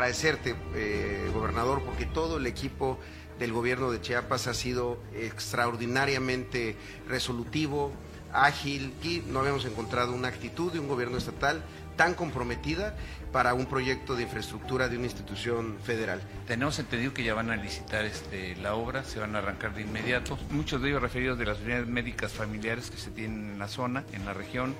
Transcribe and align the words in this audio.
Agradecerte, 0.00 0.56
eh, 0.74 1.30
gobernador, 1.34 1.82
porque 1.82 2.06
todo 2.06 2.38
el 2.38 2.46
equipo 2.46 2.98
del 3.38 3.52
gobierno 3.52 3.92
de 3.92 4.00
Chiapas 4.00 4.46
ha 4.46 4.54
sido 4.54 4.98
extraordinariamente 5.14 6.74
resolutivo, 7.06 7.92
ágil 8.32 8.94
y 9.02 9.22
no 9.26 9.40
habíamos 9.40 9.66
encontrado 9.66 10.14
una 10.14 10.28
actitud 10.28 10.72
de 10.72 10.80
un 10.80 10.88
gobierno 10.88 11.18
estatal 11.18 11.62
tan 11.98 12.14
comprometida 12.14 12.96
para 13.30 13.52
un 13.52 13.66
proyecto 13.66 14.16
de 14.16 14.22
infraestructura 14.22 14.88
de 14.88 14.96
una 14.96 15.04
institución 15.04 15.76
federal. 15.84 16.22
Tenemos 16.46 16.78
entendido 16.78 17.12
que 17.12 17.22
ya 17.22 17.34
van 17.34 17.50
a 17.50 17.56
licitar 17.56 18.06
este, 18.06 18.56
la 18.56 18.76
obra, 18.76 19.04
se 19.04 19.20
van 19.20 19.36
a 19.36 19.40
arrancar 19.40 19.74
de 19.74 19.82
inmediato. 19.82 20.38
Muchos 20.48 20.80
de 20.80 20.88
ellos 20.88 21.02
referidos 21.02 21.38
de 21.38 21.44
las 21.44 21.60
unidades 21.60 21.88
médicas 21.88 22.32
familiares 22.32 22.90
que 22.90 22.96
se 22.96 23.10
tienen 23.10 23.50
en 23.50 23.58
la 23.58 23.68
zona, 23.68 24.04
en 24.14 24.24
la 24.24 24.32
región, 24.32 24.74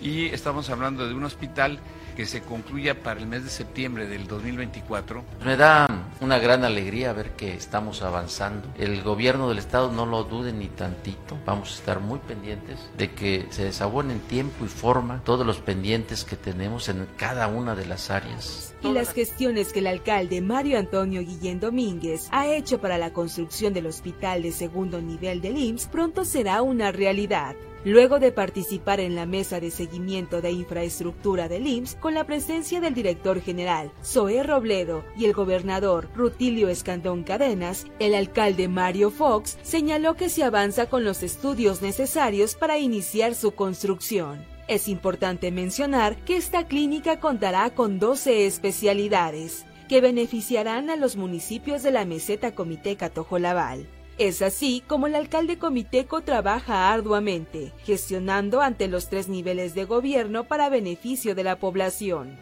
y 0.00 0.26
estamos 0.26 0.70
hablando 0.70 1.06
de 1.06 1.14
un 1.14 1.24
hospital 1.24 1.78
que 2.16 2.26
se 2.26 2.40
concluya 2.40 3.02
para 3.02 3.20
el 3.20 3.26
mes 3.26 3.44
de 3.44 3.50
septiembre 3.50 4.06
del 4.08 4.26
2024. 4.26 5.22
Me 5.44 5.56
da 5.56 5.86
una 6.20 6.38
gran 6.38 6.64
alegría 6.64 7.12
ver 7.12 7.32
que 7.32 7.54
estamos 7.54 8.02
avanzando. 8.02 8.68
El 8.78 9.02
gobierno 9.02 9.50
del 9.50 9.58
estado 9.58 9.92
no 9.92 10.06
lo 10.06 10.24
dude 10.24 10.52
ni 10.52 10.68
tantito. 10.68 11.36
Vamos 11.44 11.72
a 11.72 11.74
estar 11.74 12.00
muy 12.00 12.18
pendientes 12.20 12.78
de 12.96 13.12
que 13.12 13.46
se 13.50 13.64
desabonen 13.64 14.20
tiempo 14.20 14.64
y 14.64 14.68
forma 14.68 15.20
todos 15.24 15.46
los 15.46 15.58
pendientes 15.58 16.24
que 16.24 16.36
tenemos 16.36 16.88
en 16.88 17.06
cada 17.18 17.48
una 17.48 17.74
de 17.74 17.84
las 17.84 18.10
áreas. 18.10 18.74
Y 18.82 18.92
las 18.92 19.12
gestiones 19.12 19.72
que 19.72 19.80
el 19.80 19.86
alcalde 19.86 20.40
Mario 20.40 20.78
Antonio 20.78 21.20
Guillén 21.20 21.60
Domínguez 21.60 22.28
ha 22.30 22.46
hecho 22.46 22.80
para 22.80 22.96
la 22.96 23.12
construcción 23.12 23.74
del 23.74 23.86
hospital 23.86 24.42
de 24.42 24.52
segundo 24.52 25.02
nivel 25.02 25.42
del 25.42 25.58
IMSS 25.58 25.88
pronto 25.88 26.24
será 26.24 26.62
una 26.62 26.92
realidad 26.92 27.56
luego 27.86 28.18
de 28.18 28.32
participar 28.32 28.98
en 28.98 29.14
la 29.14 29.26
mesa 29.26 29.60
de 29.60 29.70
seguimiento 29.70 30.42
de 30.42 30.50
infraestructura 30.50 31.48
del 31.48 31.68
IMSS 31.68 31.94
con 31.94 32.14
la 32.14 32.24
presencia 32.24 32.80
del 32.80 32.94
director 32.94 33.40
general 33.40 33.92
Zoé 34.04 34.42
Robledo 34.42 35.04
y 35.16 35.24
el 35.24 35.32
gobernador 35.32 36.08
Rutilio 36.12 36.68
Escandón 36.68 37.22
Cadenas, 37.22 37.86
el 38.00 38.16
alcalde 38.16 38.66
Mario 38.66 39.12
Fox 39.12 39.56
señaló 39.62 40.14
que 40.14 40.28
se 40.28 40.42
avanza 40.42 40.86
con 40.86 41.04
los 41.04 41.22
estudios 41.22 41.80
necesarios 41.80 42.56
para 42.56 42.76
iniciar 42.76 43.36
su 43.36 43.52
construcción. 43.52 44.44
Es 44.66 44.88
importante 44.88 45.52
mencionar 45.52 46.16
que 46.24 46.36
esta 46.36 46.66
clínica 46.66 47.20
contará 47.20 47.70
con 47.70 48.00
12 48.00 48.46
especialidades 48.46 49.64
que 49.88 50.00
beneficiarán 50.00 50.90
a 50.90 50.96
los 50.96 51.14
municipios 51.14 51.84
de 51.84 51.92
la 51.92 52.04
meseta 52.04 52.52
Comiteca 52.52 53.10
Tojolabal. 53.10 53.86
Es 54.18 54.40
así 54.40 54.82
como 54.86 55.06
el 55.06 55.14
alcalde 55.14 55.58
comiteco 55.58 56.22
trabaja 56.22 56.90
arduamente, 56.90 57.72
gestionando 57.84 58.62
ante 58.62 58.88
los 58.88 59.10
tres 59.10 59.28
niveles 59.28 59.74
de 59.74 59.84
gobierno 59.84 60.44
para 60.44 60.70
beneficio 60.70 61.34
de 61.34 61.44
la 61.44 61.56
población. 61.56 62.38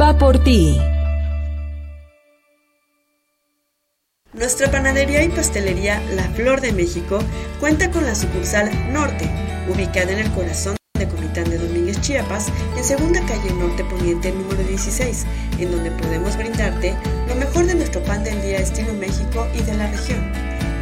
Va 0.00 0.16
por 0.18 0.38
ti. 0.38 0.78
Nuestra 4.32 4.70
panadería 4.70 5.22
y 5.22 5.28
pastelería 5.28 6.00
La 6.14 6.24
Flor 6.30 6.62
de 6.62 6.72
México 6.72 7.18
cuenta 7.60 7.90
con 7.90 8.06
la 8.06 8.14
sucursal 8.14 8.70
Norte, 8.94 9.28
ubicada 9.68 10.12
en 10.12 10.20
el 10.20 10.32
corazón 10.32 10.76
Chiapas, 12.02 12.52
en 12.76 12.82
segunda 12.82 13.24
calle 13.26 13.54
Norte 13.54 13.84
Poniente 13.84 14.32
número 14.32 14.64
16, 14.64 15.24
en 15.60 15.70
donde 15.70 15.92
podemos 15.92 16.36
brindarte 16.36 16.96
lo 17.28 17.36
mejor 17.36 17.66
de 17.66 17.76
nuestro 17.76 18.02
pan 18.02 18.24
del 18.24 18.42
día 18.42 18.58
estilo 18.58 18.92
México 18.94 19.46
y 19.54 19.62
de 19.62 19.74
la 19.74 19.86
región, 19.86 20.32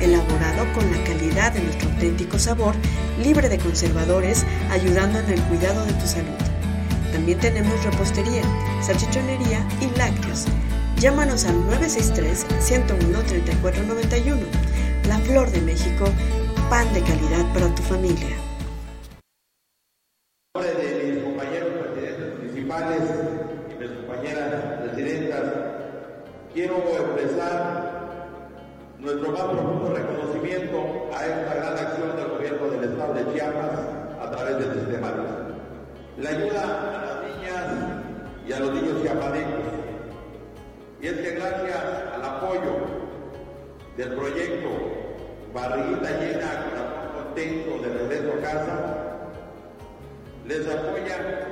elaborado 0.01 0.65
con 0.73 0.91
la 0.91 0.97
calidad 1.05 1.53
de 1.53 1.61
nuestro 1.61 1.91
auténtico 1.91 2.39
sabor, 2.39 2.75
libre 3.23 3.51
de 3.51 3.59
conservadores, 3.59 4.47
ayudando 4.71 5.19
en 5.19 5.29
el 5.29 5.43
cuidado 5.43 5.85
de 5.85 5.93
tu 5.93 6.07
salud. 6.07 6.39
También 7.13 7.39
tenemos 7.39 7.85
repostería, 7.85 8.41
salchichonería 8.81 9.63
y 9.83 9.91
lácteos. 9.99 10.47
Llámanos 10.99 11.45
al 11.45 11.57
963-101-3491. 11.69 14.39
La 15.07 15.19
Flor 15.19 15.51
de 15.51 15.61
México, 15.61 16.07
pan 16.71 16.91
de 16.95 17.03
calidad 17.03 17.45
para 17.53 17.75
tu 17.75 17.83
familia. 17.83 18.39
Municipales 22.71 23.03
y 23.69 23.83
mis 23.83 23.91
compañeras 23.91 24.63
presidentas, 24.83 25.43
quiero 26.55 26.77
expresar 26.79 27.91
nuestro 28.99 29.33
más 29.33 29.43
profundo 29.43 29.95
reconocimiento 29.95 31.09
a 31.13 31.27
esta 31.27 31.55
gran 31.55 31.79
acción 31.79 32.17
del 32.17 32.29
gobierno 32.29 32.69
del 32.69 32.91
estado 32.91 33.15
de 33.15 33.33
Chiapas 33.33 33.71
a 34.21 34.31
través 34.31 34.59
del 34.59 34.75
sistema. 34.75 35.13
La 36.19 36.31
ayuda 36.31 36.63
a 36.63 37.07
las 37.07 37.37
niñas 37.37 37.67
y 38.47 38.53
a 38.53 38.61
los 38.61 38.73
niños 38.75 39.03
chiapanecos. 39.03 39.65
Y 41.01 41.07
es 41.07 41.15
que 41.15 41.31
gracias 41.31 41.83
al 42.15 42.25
apoyo 42.25 42.77
del 43.97 44.13
proyecto 44.15 44.69
Barriguita 45.55 46.11
Llena, 46.21 46.71
corazón 46.71 47.11
contento 47.15 47.83
de 47.83 47.99
regreso 47.99 48.33
a 48.33 48.43
casa, 48.43 48.97
les 50.47 50.67
apoya 50.69 51.50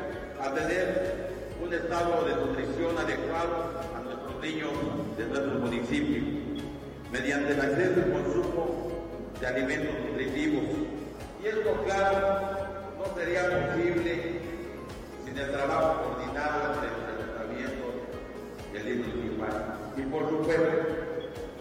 a 0.48 0.54
tener 0.54 1.28
un 1.62 1.74
estado 1.74 2.24
de 2.24 2.34
nutrición 2.36 2.96
adecuado 2.96 3.70
a 3.94 4.00
nuestros 4.00 4.40
niños 4.40 4.70
de 5.18 5.26
nuestro 5.26 5.58
municipio, 5.58 6.22
mediante 7.12 7.52
el 7.52 7.60
acceso 7.60 8.00
y 8.00 8.12
consumo 8.12 8.88
de 9.40 9.46
alimentos 9.46 9.94
nutritivos. 10.08 10.64
Y 11.42 11.46
esto, 11.48 11.84
claro, 11.84 12.40
no 12.96 13.14
sería 13.14 13.42
posible 13.44 14.40
sin 15.24 15.36
el 15.36 15.52
trabajo 15.52 16.02
coordinado 16.02 16.74
entre 16.74 16.88
los 16.96 17.04
ayuntamientos 17.12 17.94
y 18.72 18.76
el 18.76 18.88
INE 18.88 19.06
municipal. 19.06 19.52
Y 19.98 20.02
por 20.02 20.30
supuesto, 20.30 20.98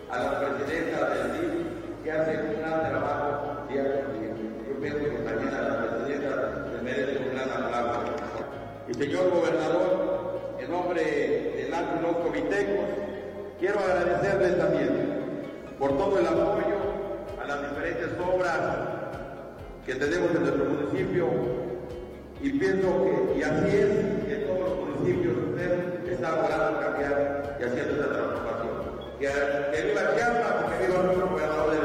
a 0.10 0.18
la 0.18 0.40
presidenta 0.40 1.10
del 1.10 1.34
DIF 1.34 2.04
que 2.06 2.12
hace 2.12 2.38
un 2.38 2.62
gran 2.62 2.90
trabajo 2.90 3.68
día 3.70 3.84
con 3.84 4.20
día. 4.20 4.34
Yo 4.70 4.80
pienso 4.80 5.00
que 5.00 5.18
también 5.28 5.54
a 5.54 5.62
la 5.62 5.82
presidenta 5.82 6.66
se 6.72 6.82
merece 6.84 7.18
un 7.18 7.36
gran 7.36 7.52
aplauso. 7.52 8.07
Y 8.90 8.94
señor 8.94 9.30
gobernador, 9.32 10.56
en 10.60 10.72
nombre 10.72 11.04
del 11.04 11.72
los 12.02 12.18
comitecos, 12.18 12.86
quiero 13.60 13.80
agradecerles 13.80 14.58
también 14.58 15.44
por 15.78 15.98
todo 15.98 16.18
el 16.20 16.26
apoyo 16.26 16.78
a 17.42 17.48
las 17.48 17.70
diferentes 17.70 18.08
obras 18.18 18.60
que 19.86 19.96
tenemos 19.96 20.32
en 20.32 20.42
nuestro 20.42 20.66
municipio 20.66 21.28
y 22.42 22.50
pienso 22.52 23.04
que, 23.04 23.40
y 23.40 23.44
así 23.44 23.76
es, 23.76 24.26
que 24.26 24.36
todos 24.48 24.70
los 24.70 24.80
municipios 24.80 25.36
usted 25.50 26.10
está 26.10 26.32
logrando 26.32 26.80
cambiar 26.80 27.58
y 27.60 27.64
haciendo 27.64 27.94
esta 27.94 28.14
transformación. 28.14 28.78
Que, 29.20 29.28
que 29.28 29.88
viva 29.88 30.16
Chiapas, 30.16 30.80
que 30.80 30.88
viva 30.88 31.04
nuestro 31.04 31.28
gobernador 31.28 31.77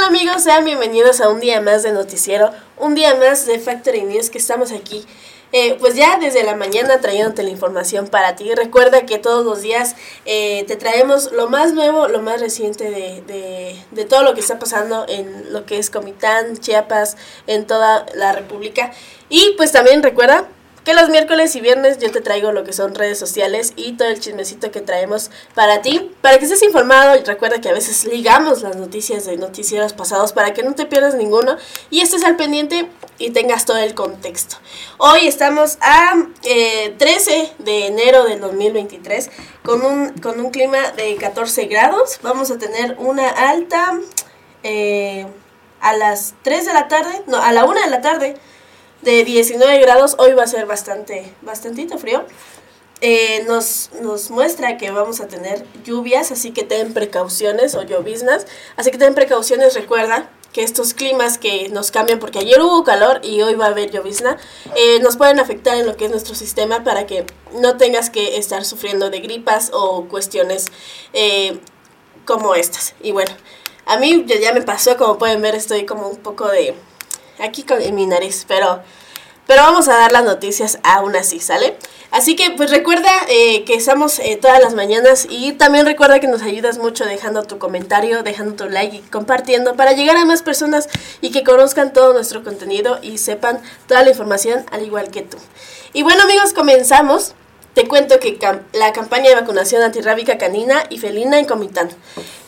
tal 0.00 0.08
amigos? 0.08 0.44
Sean 0.44 0.64
bienvenidos 0.64 1.20
a 1.20 1.28
un 1.28 1.40
día 1.40 1.60
más 1.60 1.82
de 1.82 1.92
noticiero, 1.92 2.50
un 2.78 2.94
día 2.94 3.16
más 3.16 3.44
de 3.44 3.58
Factory 3.58 4.02
News 4.02 4.30
que 4.30 4.38
estamos 4.38 4.72
aquí. 4.72 5.04
Eh, 5.52 5.76
pues 5.78 5.94
ya 5.94 6.16
desde 6.18 6.42
la 6.42 6.54
mañana 6.54 7.00
trayéndote 7.00 7.42
la 7.42 7.50
información 7.50 8.06
para 8.08 8.34
ti. 8.34 8.54
Recuerda 8.54 9.04
que 9.04 9.18
todos 9.18 9.44
los 9.44 9.60
días 9.60 9.96
eh, 10.24 10.64
te 10.66 10.76
traemos 10.76 11.32
lo 11.32 11.50
más 11.50 11.74
nuevo, 11.74 12.08
lo 12.08 12.22
más 12.22 12.40
reciente 12.40 12.84
de, 12.84 13.22
de, 13.26 13.76
de 13.90 14.04
todo 14.04 14.22
lo 14.22 14.32
que 14.32 14.40
está 14.40 14.58
pasando 14.58 15.04
en 15.08 15.52
lo 15.52 15.66
que 15.66 15.78
es 15.78 15.90
Comitán, 15.90 16.56
Chiapas, 16.56 17.16
en 17.46 17.66
toda 17.66 18.06
la 18.14 18.32
República. 18.32 18.92
Y 19.28 19.54
pues 19.56 19.72
también 19.72 20.02
recuerda 20.02 20.48
que 20.84 20.94
los 20.94 21.08
miércoles 21.10 21.54
y 21.56 21.60
viernes 21.60 21.98
yo 21.98 22.10
te 22.10 22.20
traigo 22.20 22.52
lo 22.52 22.64
que 22.64 22.72
son 22.72 22.94
redes 22.94 23.18
sociales 23.18 23.72
y 23.76 23.92
todo 23.92 24.08
el 24.08 24.20
chismecito 24.20 24.70
que 24.70 24.80
traemos 24.80 25.30
para 25.54 25.82
ti, 25.82 26.10
para 26.22 26.38
que 26.38 26.44
estés 26.44 26.62
informado 26.62 27.18
y 27.18 27.24
recuerda 27.24 27.60
que 27.60 27.68
a 27.68 27.72
veces 27.72 28.04
ligamos 28.04 28.62
las 28.62 28.76
noticias 28.76 29.26
de 29.26 29.36
noticieros 29.36 29.92
pasados 29.92 30.32
para 30.32 30.54
que 30.54 30.62
no 30.62 30.74
te 30.74 30.86
pierdas 30.86 31.14
ninguno 31.14 31.56
y 31.90 32.00
estés 32.00 32.24
al 32.24 32.36
pendiente 32.36 32.88
y 33.18 33.30
tengas 33.30 33.66
todo 33.66 33.76
el 33.76 33.94
contexto. 33.94 34.56
Hoy 34.98 35.26
estamos 35.26 35.78
a 35.82 36.14
13 36.42 37.38
eh, 37.38 37.52
de 37.58 37.86
enero 37.86 38.24
del 38.24 38.40
2023 38.40 39.30
con 39.62 39.82
un, 39.84 40.10
con 40.18 40.40
un 40.40 40.50
clima 40.50 40.92
de 40.92 41.16
14 41.16 41.66
grados. 41.66 42.18
Vamos 42.22 42.50
a 42.50 42.58
tener 42.58 42.96
una 42.98 43.28
alta 43.28 43.98
eh, 44.62 45.26
a 45.80 45.94
las 45.94 46.34
3 46.42 46.66
de 46.66 46.72
la 46.72 46.88
tarde, 46.88 47.22
no, 47.26 47.36
a 47.36 47.52
la 47.52 47.64
1 47.64 47.80
de 47.80 47.90
la 47.90 48.00
tarde 48.00 48.36
de 49.02 49.24
19 49.24 49.78
grados. 49.80 50.16
Hoy 50.18 50.32
va 50.32 50.44
a 50.44 50.46
ser 50.46 50.66
bastante, 50.66 51.32
bastantito 51.42 51.98
frío. 51.98 52.24
Eh, 53.02 53.44
nos, 53.46 53.90
nos 54.02 54.30
muestra 54.30 54.76
que 54.76 54.90
vamos 54.90 55.20
a 55.20 55.28
tener 55.28 55.64
lluvias, 55.84 56.32
así 56.32 56.50
que 56.50 56.64
ten 56.64 56.92
precauciones 56.92 57.74
o 57.74 57.82
lloviznas. 57.82 58.46
Así 58.76 58.90
que 58.90 58.98
ten 58.98 59.14
precauciones, 59.14 59.74
recuerda 59.74 60.30
que 60.52 60.62
estos 60.62 60.94
climas 60.94 61.38
que 61.38 61.68
nos 61.68 61.90
cambian, 61.90 62.18
porque 62.18 62.40
ayer 62.40 62.60
hubo 62.60 62.84
calor 62.84 63.20
y 63.22 63.40
hoy 63.40 63.54
va 63.54 63.66
a 63.66 63.68
haber 63.68 63.90
llovizna, 63.90 64.36
eh, 64.74 64.98
nos 65.00 65.16
pueden 65.16 65.38
afectar 65.38 65.76
en 65.76 65.86
lo 65.86 65.96
que 65.96 66.06
es 66.06 66.10
nuestro 66.10 66.34
sistema 66.34 66.82
para 66.82 67.06
que 67.06 67.24
no 67.54 67.76
tengas 67.76 68.10
que 68.10 68.36
estar 68.36 68.64
sufriendo 68.64 69.10
de 69.10 69.20
gripas 69.20 69.70
o 69.72 70.06
cuestiones 70.08 70.66
eh, 71.12 71.58
como 72.26 72.54
estas. 72.54 72.94
Y 73.00 73.12
bueno, 73.12 73.30
a 73.86 73.96
mí 73.96 74.26
ya 74.26 74.52
me 74.52 74.62
pasó, 74.62 74.96
como 74.96 75.18
pueden 75.18 75.40
ver, 75.40 75.54
estoy 75.54 75.86
como 75.86 76.08
un 76.08 76.18
poco 76.18 76.48
de 76.48 76.74
aquí 77.42 77.62
con, 77.62 77.80
en 77.80 77.94
mi 77.94 78.06
nariz, 78.06 78.44
pero, 78.46 78.80
pero 79.46 79.62
vamos 79.62 79.88
a 79.88 79.96
dar 79.96 80.12
las 80.12 80.24
noticias 80.24 80.78
aún 80.82 81.16
así, 81.16 81.40
¿sale? 81.40 81.76
Así 82.10 82.34
que 82.34 82.50
pues 82.50 82.70
recuerda 82.70 83.10
eh, 83.28 83.64
que 83.64 83.74
estamos 83.74 84.18
eh, 84.18 84.36
todas 84.40 84.60
las 84.60 84.74
mañanas 84.74 85.28
y 85.30 85.52
también 85.52 85.86
recuerda 85.86 86.18
que 86.18 86.26
nos 86.26 86.42
ayudas 86.42 86.78
mucho 86.78 87.04
dejando 87.04 87.44
tu 87.44 87.58
comentario, 87.58 88.24
dejando 88.24 88.54
tu 88.64 88.68
like 88.68 88.96
y 88.96 89.00
compartiendo 89.00 89.76
para 89.76 89.92
llegar 89.92 90.16
a 90.16 90.24
más 90.24 90.42
personas 90.42 90.88
y 91.20 91.30
que 91.30 91.44
conozcan 91.44 91.92
todo 91.92 92.12
nuestro 92.12 92.42
contenido 92.42 92.98
y 93.00 93.18
sepan 93.18 93.60
toda 93.86 94.02
la 94.02 94.10
información 94.10 94.64
al 94.72 94.84
igual 94.84 95.10
que 95.10 95.22
tú. 95.22 95.36
Y 95.92 96.02
bueno 96.02 96.22
amigos, 96.24 96.52
comenzamos. 96.52 97.34
Te 97.74 97.86
cuento 97.86 98.18
que 98.18 98.36
la 98.72 98.92
campaña 98.92 99.28
de 99.28 99.36
vacunación 99.36 99.82
antirrábica 99.82 100.38
canina 100.38 100.82
y 100.90 100.98
felina 100.98 101.38
en 101.38 101.44
Comitán. 101.44 101.88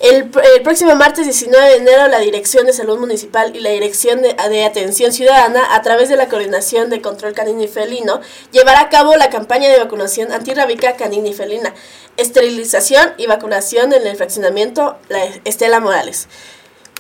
El, 0.01 0.29
próximo 0.65 0.97
martes 0.97 1.27
19 1.27 1.65
de 1.65 1.77
enero, 1.77 2.09
la 2.09 2.19
Dirección 2.19 2.67
de 2.67 2.73
Salud 2.73 2.99
Municipal 2.99 3.55
y 3.55 3.61
la 3.61 3.71
Dirección 3.71 4.21
de, 4.21 4.65
Atención 4.65 5.13
Ciudadana, 5.13 5.77
a 5.77 5.83
través 5.83 6.09
de 6.09 6.17
la 6.17 6.29
Coordinación 6.29 6.91
de 6.91 7.01
Control 7.01 7.35
Canino 7.35 7.63
y 7.63 7.69
Felino, 7.69 8.21
llevará 8.51 8.81
a 8.81 8.89
cabo 8.89 9.15
la 9.15 9.31
campaña 9.31 9.71
de 9.71 9.79
vacunación 9.79 10.33
antirrábica 10.33 10.97
canina 10.97 11.29
y 11.29 11.35
felina, 11.35 11.73
esterilización 12.17 13.15
y 13.17 13.27
vacunación 13.27 13.93
en 13.93 14.05
el 14.05 14.17
fraccionamiento 14.17 14.99
La 15.09 15.23
Estela 15.45 15.79
Morales. 15.79 16.27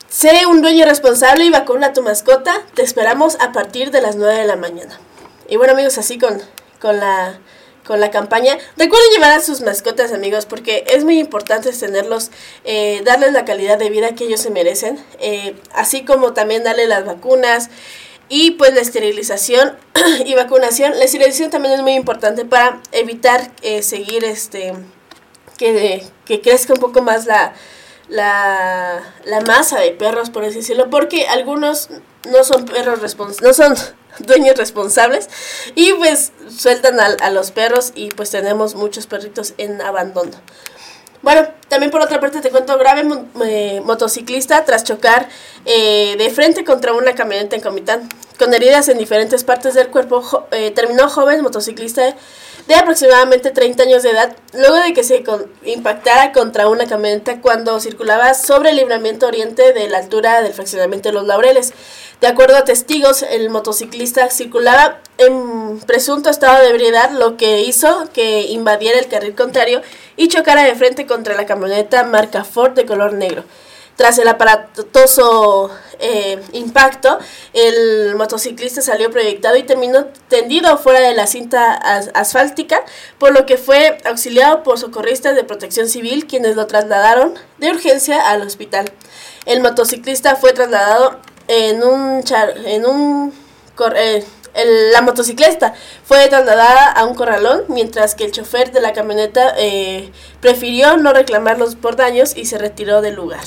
Sé 0.08 0.46
un 0.46 0.62
dueño 0.62 0.84
responsable 0.84 1.44
y 1.44 1.50
vacuna 1.50 1.88
a 1.88 1.92
tu 1.92 2.02
mascota. 2.02 2.54
Te 2.74 2.82
esperamos 2.82 3.36
a 3.40 3.50
partir 3.50 3.90
de 3.90 4.00
las 4.00 4.14
9 4.14 4.32
de 4.32 4.46
la 4.46 4.56
mañana. 4.56 5.00
Y 5.48 5.56
bueno 5.56 5.72
amigos, 5.72 5.98
así 5.98 6.18
con, 6.18 6.40
con 6.80 7.00
la 7.00 7.40
con 7.86 8.00
la 8.00 8.10
campaña. 8.10 8.58
Recuerden 8.76 9.10
llevar 9.12 9.32
a 9.32 9.40
sus 9.40 9.60
mascotas, 9.60 10.12
amigos, 10.12 10.46
porque 10.46 10.84
es 10.88 11.04
muy 11.04 11.18
importante 11.18 11.72
tenerlos, 11.72 12.30
eh, 12.64 13.02
darles 13.04 13.32
la 13.32 13.44
calidad 13.44 13.78
de 13.78 13.90
vida 13.90 14.14
que 14.14 14.24
ellos 14.24 14.40
se 14.40 14.50
merecen, 14.50 15.02
eh, 15.18 15.56
así 15.74 16.04
como 16.04 16.32
también 16.32 16.62
darle 16.64 16.86
las 16.86 17.04
vacunas 17.04 17.70
y 18.28 18.52
pues 18.52 18.72
la 18.74 18.80
esterilización 18.80 19.76
y 20.26 20.34
vacunación. 20.34 20.92
La 20.98 21.04
esterilización 21.04 21.50
también 21.50 21.74
es 21.74 21.82
muy 21.82 21.94
importante 21.94 22.44
para 22.44 22.80
evitar 22.92 23.50
eh, 23.62 23.82
seguir 23.82 24.24
este 24.24 24.74
que, 25.58 26.02
que 26.24 26.40
crezca 26.40 26.72
un 26.72 26.80
poco 26.80 27.02
más 27.02 27.26
la, 27.26 27.54
la, 28.08 29.02
la 29.24 29.40
masa 29.42 29.80
de 29.80 29.92
perros, 29.92 30.30
por 30.30 30.44
así 30.44 30.56
decirlo, 30.56 30.90
porque 30.90 31.26
algunos 31.28 31.88
no 32.30 32.44
son 32.44 32.64
perros 32.64 33.00
responsables, 33.00 33.42
no 33.42 33.52
son 33.52 33.74
dueños 34.18 34.56
responsables 34.56 35.28
y 35.74 35.92
pues 35.94 36.32
sueltan 36.48 37.00
a, 37.00 37.30
los 37.30 37.50
perros 37.50 37.92
y 37.94 38.10
pues 38.10 38.30
tenemos 38.30 38.74
muchos 38.74 39.06
perritos 39.06 39.54
en 39.58 39.80
abandono. 39.80 40.32
Bueno, 41.22 41.46
también 41.68 41.92
por 41.92 42.00
otra 42.00 42.18
parte 42.18 42.40
te 42.40 42.50
cuento 42.50 42.76
grave 42.78 43.04
eh, 43.46 43.80
motociclista 43.84 44.64
tras 44.64 44.82
chocar 44.82 45.28
eh, 45.64 46.16
de 46.18 46.30
frente 46.30 46.64
contra 46.64 46.92
una 46.94 47.14
camioneta 47.14 47.54
en 47.54 47.62
Comitán. 47.62 48.08
Con 48.40 48.52
heridas 48.52 48.88
en 48.88 48.98
diferentes 48.98 49.44
partes 49.44 49.74
del 49.74 49.88
cuerpo, 49.88 50.48
eh, 50.50 50.72
terminó 50.72 51.08
joven 51.08 51.42
motociclista 51.42 52.16
de 52.66 52.74
aproximadamente 52.74 53.50
30 53.50 53.82
años 53.82 54.02
de 54.02 54.10
edad, 54.10 54.36
luego 54.52 54.76
de 54.76 54.92
que 54.92 55.02
se 55.02 55.24
impactara 55.64 56.32
contra 56.32 56.68
una 56.68 56.86
camioneta 56.86 57.40
cuando 57.40 57.80
circulaba 57.80 58.34
sobre 58.34 58.70
el 58.70 58.76
libramiento 58.76 59.26
oriente 59.26 59.72
de 59.72 59.88
la 59.88 59.98
altura 59.98 60.42
del 60.42 60.52
fraccionamiento 60.52 61.08
de 61.08 61.14
Los 61.14 61.26
Laureles. 61.26 61.72
De 62.20 62.28
acuerdo 62.28 62.56
a 62.56 62.64
testigos, 62.64 63.22
el 63.22 63.50
motociclista 63.50 64.30
circulaba 64.30 65.00
en 65.18 65.80
presunto 65.80 66.30
estado 66.30 66.62
de 66.62 66.70
ebriedad, 66.70 67.10
lo 67.10 67.36
que 67.36 67.62
hizo 67.62 68.08
que 68.12 68.42
invadiera 68.42 68.98
el 68.98 69.08
carril 69.08 69.34
contrario 69.34 69.82
y 70.16 70.28
chocara 70.28 70.62
de 70.62 70.74
frente 70.76 71.06
contra 71.06 71.34
la 71.34 71.46
camioneta 71.46 72.04
marca 72.04 72.44
Ford 72.44 72.72
de 72.72 72.86
color 72.86 73.12
negro. 73.12 73.44
Tras 73.96 74.18
el 74.18 74.28
aparatoso 74.28 75.70
eh, 76.02 76.42
impacto, 76.52 77.18
el 77.52 78.14
motociclista 78.16 78.82
salió 78.82 79.10
proyectado 79.10 79.56
y 79.56 79.62
terminó 79.62 80.06
tendido 80.28 80.76
fuera 80.78 81.00
de 81.00 81.14
la 81.14 81.26
cinta 81.26 81.72
asfáltica, 82.14 82.84
por 83.18 83.32
lo 83.32 83.46
que 83.46 83.56
fue 83.56 83.98
auxiliado 84.04 84.62
por 84.62 84.78
socorristas 84.78 85.34
de 85.34 85.44
protección 85.44 85.88
civil, 85.88 86.26
quienes 86.26 86.56
lo 86.56 86.66
trasladaron 86.66 87.34
de 87.58 87.70
urgencia 87.70 88.28
al 88.28 88.42
hospital. 88.42 88.90
El 89.46 89.60
motociclista 89.62 90.36
fue 90.36 90.52
trasladado 90.52 91.18
en 91.48 91.82
un, 91.82 92.22
en 92.66 92.86
un 92.86 93.32
eh, 93.96 94.24
la 94.92 95.00
motociclista 95.00 95.74
fue 96.04 96.28
trasladada 96.28 96.90
a 96.92 97.04
un 97.04 97.14
corralón, 97.14 97.64
mientras 97.68 98.14
que 98.14 98.24
el 98.24 98.32
chofer 98.32 98.70
de 98.70 98.80
la 98.80 98.92
camioneta 98.92 99.54
eh, 99.56 100.12
prefirió 100.40 100.96
no 100.98 101.12
reclamarlos 101.12 101.74
por 101.74 101.96
daños 101.96 102.36
y 102.36 102.44
se 102.44 102.58
retiró 102.58 103.00
del 103.00 103.14
lugar. 103.14 103.44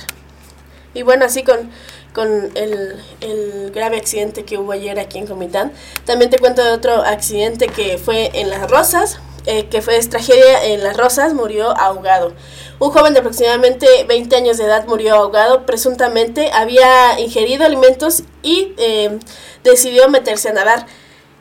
Y 0.93 1.03
bueno, 1.03 1.25
así 1.25 1.43
con, 1.43 1.69
con 2.15 2.49
el, 2.55 2.95
el, 3.19 3.71
grave 3.71 3.97
accidente 3.97 4.45
que 4.45 4.57
hubo 4.57 4.71
ayer 4.71 4.97
aquí 4.99 5.19
en 5.19 5.27
Comitán. 5.27 5.73
También 6.05 6.31
te 6.31 6.39
cuento 6.39 6.63
de 6.63 6.71
otro 6.71 7.03
accidente 7.03 7.67
que 7.67 7.97
fue 7.97 8.31
en 8.33 8.49
Las 8.49 8.71
Rosas, 8.71 9.19
eh, 9.45 9.67
que 9.67 9.81
fue 9.81 9.99
tragedia 9.99 10.63
en 10.65 10.81
Las 10.81 10.95
Rosas, 10.95 11.33
murió 11.33 11.77
ahogado. 11.77 12.33
Un 12.79 12.89
joven 12.91 13.13
de 13.13 13.19
aproximadamente 13.19 13.85
20 14.07 14.33
años 14.35 14.57
de 14.57 14.63
edad 14.63 14.85
murió 14.87 15.15
ahogado, 15.15 15.65
presuntamente 15.65 16.51
había 16.53 17.19
ingerido 17.19 17.65
alimentos 17.65 18.23
y 18.41 18.73
eh, 18.77 19.19
decidió 19.63 20.07
meterse 20.07 20.49
a 20.49 20.53
nadar. 20.53 20.87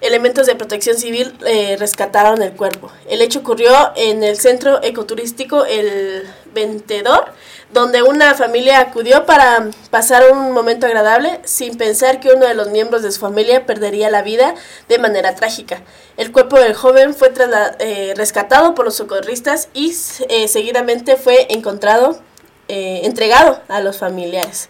Elementos 0.00 0.46
de 0.46 0.56
protección 0.56 0.98
civil 0.98 1.34
eh, 1.46 1.76
rescataron 1.78 2.42
el 2.42 2.52
cuerpo. 2.52 2.90
El 3.08 3.22
hecho 3.22 3.38
ocurrió 3.38 3.72
en 3.96 4.22
el 4.22 4.36
centro 4.36 4.82
ecoturístico 4.82 5.64
El 5.64 6.24
Ventedor, 6.54 7.26
donde 7.72 8.02
una 8.02 8.34
familia 8.34 8.80
acudió 8.80 9.26
para 9.26 9.68
pasar 9.90 10.30
un 10.32 10.52
momento 10.52 10.86
agradable 10.86 11.40
sin 11.44 11.76
pensar 11.76 12.20
que 12.20 12.30
uno 12.30 12.46
de 12.46 12.54
los 12.54 12.68
miembros 12.70 13.02
de 13.02 13.12
su 13.12 13.20
familia 13.20 13.66
perdería 13.66 14.10
la 14.10 14.22
vida 14.22 14.54
de 14.88 14.98
manera 14.98 15.34
trágica. 15.34 15.82
El 16.16 16.32
cuerpo 16.32 16.58
del 16.58 16.74
joven 16.74 17.14
fue 17.14 17.32
eh, 17.80 18.14
rescatado 18.16 18.74
por 18.74 18.84
los 18.84 18.94
socorristas 18.94 19.68
y 19.74 19.94
eh, 20.28 20.48
seguidamente 20.48 21.16
fue 21.16 21.48
encontrado, 21.50 22.20
eh, 22.68 23.00
entregado 23.04 23.60
a 23.68 23.80
los 23.80 23.98
familiares. 23.98 24.68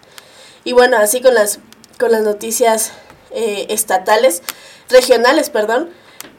Y 0.65 0.73
bueno, 0.73 0.97
así 0.97 1.21
con 1.21 1.35
las, 1.35 1.61
con 1.99 2.11
las 2.11 2.23
noticias 2.23 2.93
estatales, 3.37 4.43
regionales, 4.89 5.51
perdón, 5.51 5.91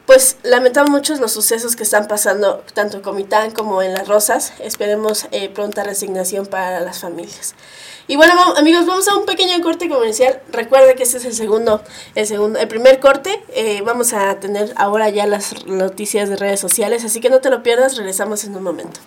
pues 0.06 0.38
lamentamos 0.44 0.90
muchos 0.90 1.20
los 1.20 1.32
sucesos 1.32 1.74
que 1.74 1.82
están 1.82 2.06
pasando 2.06 2.64
tanto 2.74 2.96
en 2.96 3.02
Comitán 3.02 3.50
como 3.50 3.82
en 3.82 3.92
Las 3.92 4.06
Rosas. 4.06 4.52
Esperemos 4.60 5.26
eh, 5.32 5.48
pronta 5.48 5.82
resignación 5.82 6.46
para 6.46 6.80
las 6.80 7.00
familias. 7.00 7.54
Y 8.08 8.14
bueno, 8.14 8.32
amigos, 8.56 8.86
vamos 8.86 9.08
a 9.08 9.16
un 9.16 9.26
pequeño 9.26 9.60
corte 9.64 9.88
comercial. 9.88 10.40
Recuerda 10.52 10.94
que 10.94 11.02
este 11.02 11.18
es 11.18 11.24
el 11.24 11.34
segundo, 11.34 11.82
el 12.14 12.26
segundo, 12.26 12.60
el 12.60 12.68
primer 12.68 13.00
corte. 13.00 13.42
Eh, 13.48 13.82
vamos 13.84 14.12
a 14.12 14.38
tener 14.38 14.72
ahora 14.76 15.10
ya 15.10 15.26
las 15.26 15.66
noticias 15.66 16.28
de 16.28 16.36
redes 16.36 16.60
sociales, 16.60 17.04
así 17.04 17.18
que 17.20 17.28
no 17.28 17.40
te 17.40 17.50
lo 17.50 17.64
pierdas. 17.64 17.96
Regresamos 17.96 18.44
en 18.44 18.54
un 18.54 18.62
momento. 18.62 19.00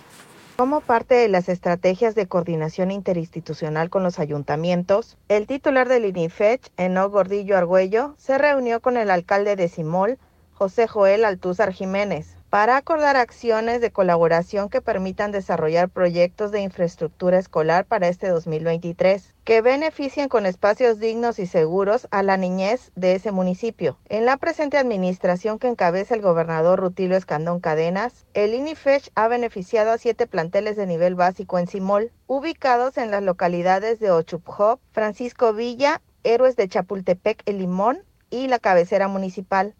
Como 0.58 0.82
parte 0.82 1.14
de 1.14 1.28
las 1.28 1.48
estrategias 1.48 2.14
de 2.14 2.26
coordinación 2.26 2.90
interinstitucional 2.90 3.88
con 3.88 4.02
los 4.02 4.18
ayuntamientos, 4.18 5.16
el 5.30 5.46
titular 5.46 5.88
del 5.88 6.04
INIFECH, 6.04 6.70
Eno 6.76 7.08
Gordillo 7.08 7.56
Argüello, 7.56 8.14
se 8.18 8.36
reunió 8.36 8.80
con 8.80 8.98
el 8.98 9.10
alcalde 9.10 9.56
de 9.56 9.70
Simol, 9.70 10.18
José 10.62 10.86
Joel 10.86 11.24
Altúzar 11.24 11.72
Jiménez, 11.72 12.36
para 12.50 12.76
acordar 12.76 13.16
acciones 13.16 13.80
de 13.80 13.92
colaboración 13.92 14.68
que 14.68 14.82
permitan 14.82 15.32
desarrollar 15.32 15.88
proyectos 15.88 16.52
de 16.52 16.60
infraestructura 16.60 17.38
escolar 17.38 17.86
para 17.86 18.08
este 18.08 18.28
2023, 18.28 19.34
que 19.44 19.62
beneficien 19.62 20.28
con 20.28 20.44
espacios 20.44 20.98
dignos 20.98 21.38
y 21.38 21.46
seguros 21.46 22.08
a 22.10 22.22
la 22.22 22.36
niñez 22.36 22.92
de 22.94 23.14
ese 23.14 23.32
municipio. 23.32 23.96
En 24.10 24.26
la 24.26 24.36
presente 24.36 24.76
administración 24.76 25.58
que 25.58 25.68
encabeza 25.68 26.14
el 26.14 26.20
gobernador 26.20 26.78
Rutilio 26.78 27.16
Escandón 27.16 27.60
Cadenas, 27.60 28.26
el 28.34 28.52
INIFESH 28.52 29.12
ha 29.14 29.28
beneficiado 29.28 29.92
a 29.92 29.96
siete 29.96 30.26
planteles 30.26 30.76
de 30.76 30.86
nivel 30.86 31.14
básico 31.14 31.58
en 31.58 31.68
Simol, 31.68 32.12
ubicados 32.26 32.98
en 32.98 33.10
las 33.10 33.22
localidades 33.22 33.98
de 33.98 34.10
Ochupjop, 34.10 34.78
Francisco 34.92 35.54
Villa, 35.54 36.02
Héroes 36.22 36.54
de 36.56 36.68
Chapultepec, 36.68 37.44
El 37.46 37.60
Limón 37.60 38.02
y 38.28 38.48
la 38.48 38.58
cabecera 38.58 39.08
municipal. 39.08 39.74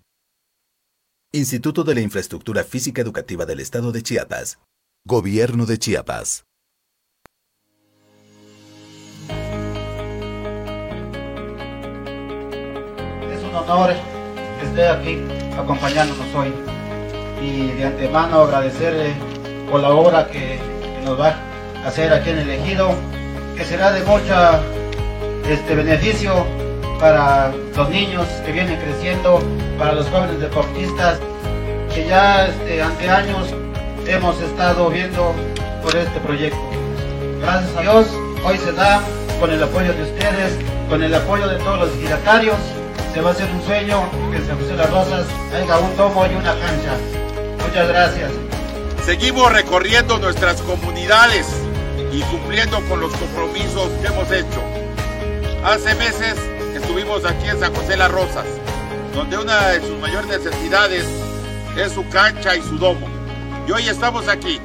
Instituto 1.33 1.85
de 1.85 1.95
la 1.95 2.01
Infraestructura 2.01 2.65
Física 2.65 3.01
Educativa 3.01 3.47
del 3.47 3.61
Estado 3.61 3.93
de 3.93 4.03
Chiapas. 4.03 4.59
Gobierno 5.05 5.65
de 5.65 5.79
Chiapas. 5.79 6.45
Es 13.31 13.45
un 13.49 13.55
honor 13.55 13.93
que 14.59 14.67
esté 14.67 14.89
aquí 14.89 15.19
acompañándonos 15.57 16.35
hoy 16.35 16.53
y 17.41 17.69
de 17.75 17.85
antemano 17.85 18.41
agradecerle 18.41 19.15
por 19.71 19.83
la 19.83 19.91
obra 19.91 20.29
que, 20.29 20.59
nos 21.05 21.17
va 21.17 21.29
a 21.85 21.87
hacer 21.87 22.13
aquí 22.13 22.31
en 22.31 22.39
el 22.39 22.51
ejido, 22.51 22.93
que 23.57 23.65
será 23.65 23.93
de 23.93 24.03
mucho 24.03 24.35
este, 25.49 25.77
beneficio 25.77 26.45
para 27.01 27.51
los 27.75 27.89
niños 27.89 28.27
que 28.45 28.53
vienen 28.53 28.79
creciendo, 28.79 29.41
para 29.79 29.93
los 29.95 30.07
jóvenes 30.09 30.39
deportistas 30.39 31.19
que 31.95 32.07
ya 32.07 32.47
este, 32.47 32.83
ante 32.83 33.09
años 33.09 33.49
hemos 34.07 34.39
estado 34.41 34.91
viendo 34.91 35.35
por 35.83 35.97
este 35.97 36.21
proyecto. 36.21 36.61
Gracias 37.41 37.77
a 37.77 37.81
Dios, 37.81 38.07
hoy 38.45 38.59
se 38.59 38.73
da 38.73 39.01
con 39.41 39.51
el 39.51 39.63
apoyo 39.63 39.95
de 39.95 40.03
ustedes, 40.03 40.59
con 40.91 41.03
el 41.03 41.15
apoyo 41.15 41.49
de 41.49 41.57
todos 41.57 41.81
los 41.81 41.91
giratarios. 41.97 42.57
Se 43.15 43.21
va 43.23 43.31
a 43.31 43.33
hacer 43.33 43.49
un 43.51 43.63
sueño 43.65 44.09
que 44.31 44.37
en 44.37 44.47
San 44.47 44.57
José 44.59 44.73
de 44.73 44.77
las 44.77 44.91
Rosas 44.91 45.27
haya 45.55 45.79
un 45.79 45.97
tomo 45.97 46.27
y 46.27 46.35
una 46.35 46.53
cancha. 46.53 46.93
Muchas 47.67 47.89
gracias. 47.89 48.31
Seguimos 49.05 49.51
recorriendo 49.51 50.19
nuestras 50.19 50.61
comunidades 50.63 51.47
y 52.13 52.21
cumpliendo 52.23 52.79
con 52.89 53.01
los 53.01 53.13
compromisos 53.17 53.89
que 54.01 54.07
hemos 54.07 54.31
hecho. 54.31 54.63
Hace 55.65 55.95
meses 55.97 56.37
estuvimos 56.91 57.25
aquí 57.25 57.49
en 57.49 57.61
San 57.61 57.73
José 57.73 57.97
Las 57.97 58.11
Rosas, 58.11 58.47
donde 59.15 59.39
una 59.39 59.69
de 59.69 59.81
sus 59.81 59.97
mayores 60.01 60.27
necesidades 60.27 61.07
es 61.77 61.93
su 61.93 62.05
cancha 62.09 62.57
y 62.57 62.63
su 62.63 62.79
domo. 62.79 63.07
Y 63.69 63.71
hoy 63.71 63.89
estamos 63.89 64.27
aquí, 64.27 64.59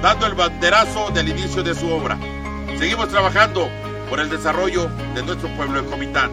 dando 0.00 0.24
el 0.26 0.32
banderazo 0.32 1.10
del 1.10 1.28
inicio 1.28 1.62
de 1.62 1.74
su 1.74 1.86
obra. 1.90 2.18
Seguimos 2.78 3.10
trabajando 3.10 3.68
por 4.08 4.18
el 4.18 4.30
desarrollo 4.30 4.88
de 5.14 5.22
nuestro 5.22 5.50
pueblo 5.56 5.82
de 5.82 5.90
Comitán. 5.90 6.30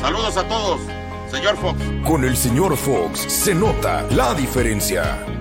Saludos 0.00 0.38
a 0.38 0.48
todos, 0.48 0.80
señor 1.30 1.58
Fox. 1.58 1.78
Con 2.06 2.24
el 2.24 2.34
señor 2.34 2.74
Fox 2.74 3.20
se 3.20 3.54
nota 3.54 4.06
la 4.08 4.32
diferencia. 4.32 5.39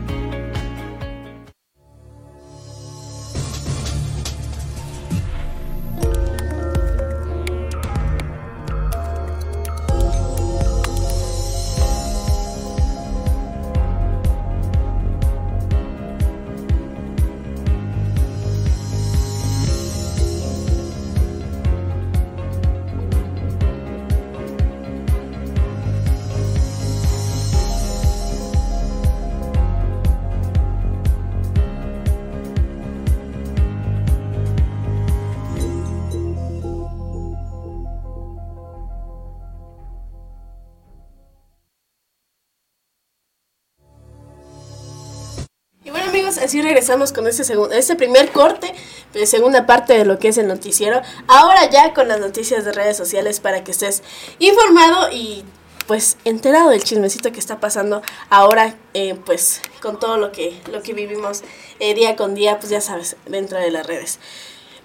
Así 46.37 46.61
regresamos 46.61 47.11
con 47.11 47.27
este, 47.27 47.95
primer 47.95 48.31
corte, 48.31 48.73
de 49.13 49.25
segunda 49.25 49.65
parte 49.65 49.97
de 49.97 50.05
lo 50.05 50.19
que 50.19 50.29
es 50.29 50.37
el 50.37 50.47
noticiero. 50.47 51.01
Ahora 51.27 51.69
ya 51.69 51.93
con 51.93 52.07
las 52.07 52.19
noticias 52.19 52.65
de 52.65 52.71
redes 52.71 52.97
sociales 52.97 53.39
para 53.39 53.63
que 53.63 53.71
estés 53.71 54.03
informado 54.39 55.11
y 55.11 55.43
pues 55.87 56.17
enterado 56.23 56.69
del 56.69 56.83
chismecito 56.83 57.31
que 57.31 57.39
está 57.39 57.59
pasando 57.59 58.03
ahora, 58.29 58.75
eh, 58.93 59.15
pues 59.25 59.61
con 59.81 59.99
todo 59.99 60.17
lo 60.17 60.31
que, 60.31 60.61
lo 60.71 60.83
que 60.83 60.93
vivimos 60.93 61.41
eh, 61.79 61.95
día 61.95 62.15
con 62.15 62.35
día, 62.35 62.59
pues 62.59 62.69
ya 62.69 62.79
sabes, 62.79 63.15
dentro 63.25 63.57
de 63.57 63.71
las 63.71 63.87
redes. 63.87 64.19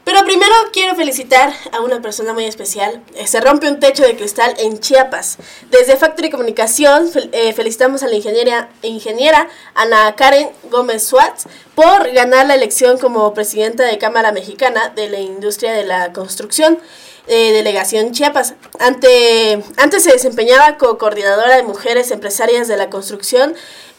Pero 0.04 0.22
primero 0.24 0.52
quiero 0.70 0.94
felicitar 0.94 1.50
a 1.72 1.80
una 1.80 2.02
persona 2.02 2.34
muy 2.34 2.44
especial. 2.44 3.02
Eh, 3.14 3.26
se 3.26 3.40
rompe 3.40 3.68
un 3.68 3.80
techo 3.80 4.02
de 4.02 4.16
cristal 4.16 4.54
en 4.58 4.78
Chiapas. 4.78 5.38
Desde 5.70 5.96
Factory 5.96 6.28
Comunicación 6.30 7.10
eh, 7.32 7.54
felicitamos 7.54 8.02
a 8.02 8.08
la 8.08 8.14
ingeniera, 8.14 8.68
ingeniera 8.82 9.48
Ana 9.74 10.14
Karen 10.14 10.50
Gómez 10.70 11.06
Suárez 11.06 11.46
por 11.74 12.10
ganar 12.12 12.46
la 12.46 12.54
elección 12.54 12.98
como 12.98 13.32
presidenta 13.32 13.84
de 13.84 13.96
Cámara 13.96 14.30
Mexicana 14.30 14.90
de 14.90 15.08
la 15.08 15.20
Industria 15.20 15.72
de 15.72 15.84
la 15.84 16.12
Construcción. 16.12 16.78
Eh, 17.26 17.52
delegación 17.52 18.12
Chiapas. 18.12 18.52
Ante, 18.78 19.64
antes 19.78 20.02
se 20.02 20.12
desempeñaba 20.12 20.76
como 20.76 20.98
coordinadora 20.98 21.56
de 21.56 21.62
mujeres 21.62 22.10
empresarias 22.10 22.68
de 22.68 22.76
la 22.76 22.90
construcción 22.90 23.54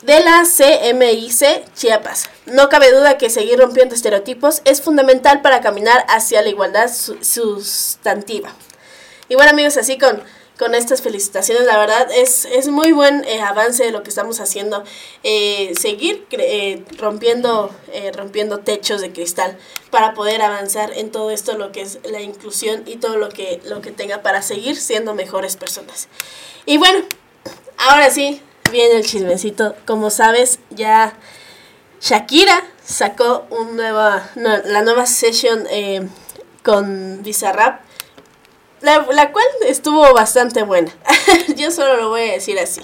de 0.06 0.20
la 0.20 0.44
CMIC 0.44 1.74
Chiapas. 1.74 2.30
No 2.46 2.70
cabe 2.70 2.92
duda 2.92 3.18
que 3.18 3.30
seguir 3.30 3.60
rompiendo 3.60 3.96
estereotipos 3.96 4.62
es 4.66 4.82
fundamental 4.82 5.42
para 5.42 5.62
caminar 5.62 6.06
hacia 6.08 6.42
la 6.42 6.50
igualdad 6.50 6.90
sustantiva. 7.22 8.54
Y 9.30 9.36
bueno 9.36 9.52
amigos, 9.52 9.78
así 9.78 9.98
con 9.98 10.22
con 10.58 10.76
estas 10.76 11.02
felicitaciones. 11.02 11.66
La 11.66 11.78
verdad 11.78 12.08
es, 12.16 12.46
es 12.46 12.68
muy 12.68 12.92
buen 12.92 13.24
eh, 13.26 13.42
avance 13.42 13.84
de 13.84 13.92
lo 13.92 14.04
que 14.04 14.10
estamos 14.10 14.40
haciendo. 14.40 14.84
Eh, 15.24 15.74
seguir 15.80 16.26
eh, 16.32 16.84
rompiendo, 16.98 17.72
rompiendo 18.14 18.60
techos 18.60 19.02
de 19.02 19.12
cristal 19.12 19.58
para 19.92 20.14
poder 20.14 20.42
avanzar 20.42 20.94
en 20.94 21.12
todo 21.12 21.32
esto, 21.32 21.58
lo 21.58 21.72
que 21.72 21.82
es 21.82 22.00
la 22.04 22.22
inclusión 22.22 22.84
y 22.86 22.98
todo 22.98 23.18
lo 23.18 23.30
que, 23.30 23.62
lo 23.66 23.82
que 23.82 23.92
tenga 23.92 24.22
para 24.22 24.42
seguir 24.42 24.78
siendo 24.78 25.14
mejores 25.14 25.56
personas. 25.56 26.08
Y 26.66 26.78
bueno, 26.78 27.04
ahora 27.78 28.10
sí, 28.10 28.42
viene 28.76 28.98
el 28.98 29.06
chismecito. 29.06 29.76
Como 29.86 30.10
sabes, 30.10 30.60
ya 30.70 31.14
Shakira 32.02 32.64
sacó 32.84 33.46
un 33.50 33.76
nueva, 33.76 34.30
la 34.36 34.82
nueva 34.84 35.06
session 35.08 35.66
con 36.64 37.24
Bizarrap 37.24 37.86
la, 38.86 39.32
cual 39.32 39.46
estuvo 39.68 40.14
bastante 40.14 40.64
buena. 40.64 40.92
Yo 41.56 41.72
solo 41.72 41.98
lo 41.98 42.10
voy 42.10 42.30
a 42.30 42.34
decir 42.34 42.60
así. 42.60 42.82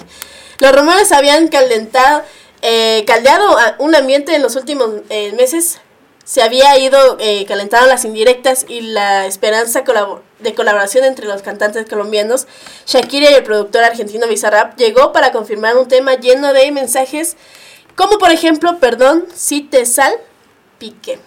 Los 0.59 0.75
rumores 0.75 1.11
habían 1.11 1.47
calentado, 1.47 2.23
eh, 2.61 3.03
caldeado 3.05 3.55
un 3.79 3.95
ambiente 3.95 4.35
en 4.35 4.41
los 4.41 4.55
últimos 4.55 4.89
eh, 5.09 5.31
meses. 5.33 5.79
Se 6.23 6.41
había 6.41 6.77
ido 6.77 7.17
eh, 7.19 7.45
calentando 7.47 7.87
las 7.87 8.05
indirectas 8.05 8.65
y 8.67 8.81
la 8.81 9.25
esperanza 9.25 9.83
de 10.39 10.53
colaboración 10.53 11.03
entre 11.03 11.27
los 11.27 11.41
cantantes 11.41 11.87
colombianos. 11.89 12.47
Shakira 12.85 13.31
y 13.31 13.33
el 13.33 13.43
productor 13.43 13.83
argentino 13.83 14.27
Bizarrap 14.27 14.77
llegó 14.77 15.11
para 15.11 15.31
confirmar 15.31 15.77
un 15.77 15.87
tema 15.87 16.15
lleno 16.15 16.53
de 16.53 16.71
mensajes 16.71 17.37
como 17.95 18.17
por 18.17 18.31
ejemplo, 18.31 18.79
perdón, 18.79 19.25
si 19.33 19.61
te 19.61 19.85
sal, 19.85 20.13
pique. 20.79 21.19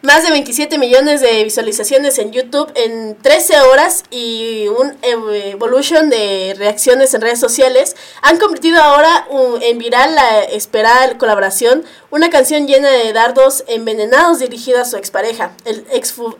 Más 0.00 0.22
de 0.22 0.30
27 0.30 0.78
millones 0.78 1.20
de 1.20 1.42
visualizaciones 1.42 2.20
en 2.20 2.30
YouTube 2.30 2.70
en 2.76 3.16
13 3.20 3.62
horas 3.62 4.04
y 4.12 4.68
un 4.68 4.96
evolution 5.02 6.08
de 6.08 6.54
reacciones 6.56 7.14
en 7.14 7.20
redes 7.20 7.40
sociales 7.40 7.96
han 8.22 8.38
convertido 8.38 8.80
ahora 8.80 9.26
en 9.60 9.78
viral 9.78 10.14
la 10.14 10.44
esperada 10.44 11.18
colaboración, 11.18 11.84
una 12.12 12.30
canción 12.30 12.68
llena 12.68 12.88
de 12.88 13.12
dardos 13.12 13.64
envenenados 13.66 14.38
dirigida 14.38 14.82
a 14.82 14.84
su 14.84 14.96
expareja, 14.96 15.50
el 15.64 15.84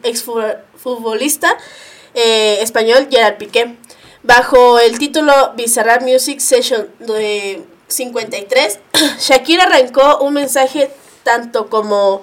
exfutbolista 0.04 1.58
eh, 2.14 2.58
español 2.62 3.08
Gerard 3.10 3.38
Piqué. 3.38 3.74
Bajo 4.22 4.78
el 4.78 5.00
título 5.00 5.32
Bizarrap 5.56 6.02
Music 6.02 6.38
Session 6.38 6.88
de 7.00 7.64
53, 7.88 8.78
Shakira 9.18 9.64
arrancó 9.64 10.18
un 10.18 10.34
mensaje 10.34 10.92
tanto 11.24 11.68
como 11.68 12.22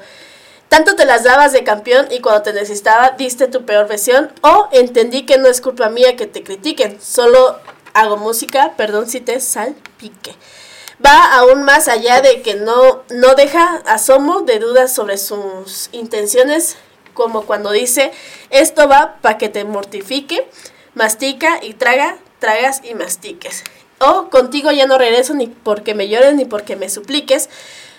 Tanto 0.69 0.95
te 0.95 1.05
las 1.05 1.23
dabas 1.23 1.53
de 1.53 1.63
campeón 1.63 2.07
y 2.11 2.19
cuando 2.19 2.41
te 2.41 2.53
necesitaba 2.53 3.11
diste 3.11 3.47
tu 3.47 3.65
peor 3.65 3.87
versión 3.87 4.31
o 4.41 4.67
entendí 4.71 5.25
que 5.25 5.37
no 5.37 5.47
es 5.47 5.61
culpa 5.61 5.89
mía 5.89 6.15
que 6.15 6.27
te 6.27 6.43
critiquen, 6.43 6.99
solo 7.01 7.57
hago 7.93 8.17
música, 8.17 8.73
perdón 8.75 9.07
si 9.07 9.21
te 9.21 9.39
salpique. 9.39 10.35
Va 11.05 11.35
aún 11.35 11.63
más 11.63 11.87
allá 11.87 12.21
de 12.21 12.41
que 12.41 12.55
no, 12.55 13.03
no 13.09 13.35
deja 13.35 13.83
asomo 13.85 14.41
de 14.41 14.59
dudas 14.59 14.93
sobre 14.93 15.17
sus 15.17 15.89
intenciones, 15.91 16.77
como 17.13 17.45
cuando 17.45 17.71
dice, 17.71 18.11
esto 18.49 18.87
va 18.87 19.17
para 19.21 19.37
que 19.37 19.49
te 19.49 19.63
mortifique, 19.65 20.47
mastica 20.93 21.59
y 21.61 21.73
traga, 21.73 22.17
tragas 22.39 22.81
y 22.83 22.93
mastiques. 22.93 23.63
O 23.99 24.29
contigo 24.29 24.71
ya 24.71 24.87
no 24.87 24.97
regreso 24.97 25.33
ni 25.33 25.47
porque 25.47 25.95
me 25.95 26.07
llores 26.09 26.35
ni 26.35 26.45
porque 26.45 26.75
me 26.75 26.89
supliques. 26.89 27.49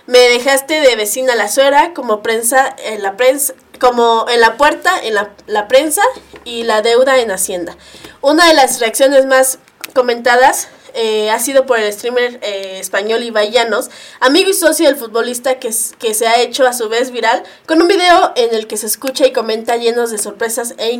Me 0.06 0.18
dejaste 0.18 0.80
de 0.80 0.94
vecina 0.94 1.34
la 1.34 1.48
suera, 1.48 1.92
como 1.92 2.22
prensa 2.22 2.74
en 2.78 3.02
la 3.02 3.16
prensa, 3.16 3.54
como 3.80 4.26
en 4.28 4.40
la 4.40 4.56
puerta, 4.56 4.92
en 5.02 5.14
la, 5.14 5.30
la 5.46 5.66
prensa 5.66 6.02
y 6.44 6.62
la 6.62 6.80
deuda 6.80 7.18
en 7.18 7.32
Hacienda. 7.32 7.76
Una 8.20 8.46
de 8.46 8.54
las 8.54 8.78
reacciones 8.78 9.26
más 9.26 9.58
comentadas 9.94 10.68
eh, 10.94 11.30
ha 11.30 11.38
sido 11.40 11.66
por 11.66 11.78
el 11.78 11.92
streamer 11.92 12.38
eh, 12.40 12.78
español 12.78 13.22
Ibai 13.22 13.50
Llanos, 13.50 13.90
amigo 14.20 14.48
y 14.48 14.54
socio 14.54 14.86
del 14.86 14.96
futbolista 14.96 15.58
que, 15.58 15.70
que 15.98 16.14
se 16.14 16.26
ha 16.26 16.40
hecho 16.40 16.66
a 16.66 16.72
su 16.72 16.88
vez 16.88 17.10
viral, 17.10 17.42
con 17.66 17.82
un 17.82 17.88
video 17.88 18.32
en 18.36 18.54
el 18.54 18.66
que 18.66 18.76
se 18.76 18.86
escucha 18.86 19.26
y 19.26 19.32
comenta 19.32 19.76
llenos 19.76 20.10
de 20.10 20.18
sorpresas 20.18 20.74
e 20.78 20.92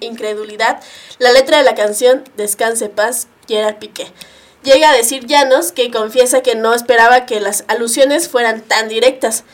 incredulidad 0.00 0.80
la 1.18 1.32
letra 1.32 1.58
de 1.58 1.64
la 1.64 1.74
canción 1.74 2.22
Descanse 2.36 2.90
paz, 2.90 3.26
Gerard 3.48 3.78
Piqué. 3.78 4.06
Llega 4.62 4.90
a 4.90 4.96
decir 4.96 5.26
Llanos 5.26 5.72
que 5.72 5.90
confiesa 5.90 6.42
que 6.42 6.54
no 6.54 6.74
esperaba 6.74 7.24
que 7.24 7.40
las 7.40 7.64
alusiones 7.68 8.28
fueran 8.28 8.60
tan 8.60 8.88
directas. 8.88 9.44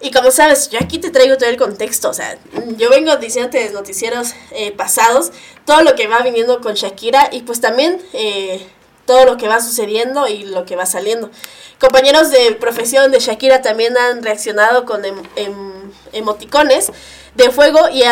Y 0.00 0.10
como 0.10 0.30
sabes, 0.30 0.68
yo 0.70 0.78
aquí 0.80 0.98
te 0.98 1.10
traigo 1.10 1.36
todo 1.36 1.48
el 1.48 1.56
contexto, 1.56 2.10
o 2.10 2.14
sea, 2.14 2.36
yo 2.76 2.90
vengo 2.90 3.14
diciéndote 3.18 3.60
de 3.60 3.70
noticieros 3.70 4.32
eh, 4.50 4.72
pasados, 4.72 5.30
todo 5.64 5.82
lo 5.82 5.94
que 5.94 6.08
va 6.08 6.22
viniendo 6.22 6.60
con 6.60 6.74
Shakira 6.74 7.28
y 7.30 7.42
pues 7.42 7.60
también 7.60 8.02
eh, 8.12 8.66
todo 9.06 9.24
lo 9.24 9.36
que 9.36 9.46
va 9.46 9.60
sucediendo 9.60 10.26
y 10.26 10.42
lo 10.42 10.64
que 10.64 10.74
va 10.74 10.86
saliendo. 10.86 11.30
Compañeros 11.78 12.30
de 12.30 12.52
profesión 12.52 13.12
de 13.12 13.20
Shakira 13.20 13.62
también 13.62 13.96
han 13.96 14.24
reaccionado 14.24 14.86
con 14.86 15.04
em, 15.04 15.22
em, 15.36 15.92
emoticones 16.12 16.90
de 17.36 17.50
fuego 17.50 17.88
y 17.88 18.02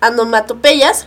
anomatopeyas, 0.00 1.06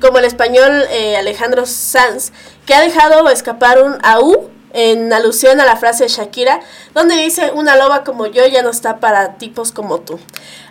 como 0.00 0.18
el 0.18 0.24
español 0.24 0.84
eh, 0.90 1.16
Alejandro 1.16 1.66
Sanz, 1.66 2.32
que 2.66 2.74
ha 2.74 2.80
dejado 2.80 3.28
escapar 3.28 3.82
un 3.82 3.98
AU 4.02 4.50
en 4.74 5.12
alusión 5.12 5.60
a 5.60 5.64
la 5.64 5.76
frase 5.76 6.04
de 6.04 6.08
Shakira, 6.08 6.60
donde 6.94 7.14
dice, 7.16 7.50
una 7.52 7.76
loba 7.76 8.04
como 8.04 8.26
yo 8.26 8.46
ya 8.46 8.62
no 8.62 8.70
está 8.70 9.00
para 9.00 9.34
tipos 9.34 9.72
como 9.72 10.00
tú. 10.00 10.18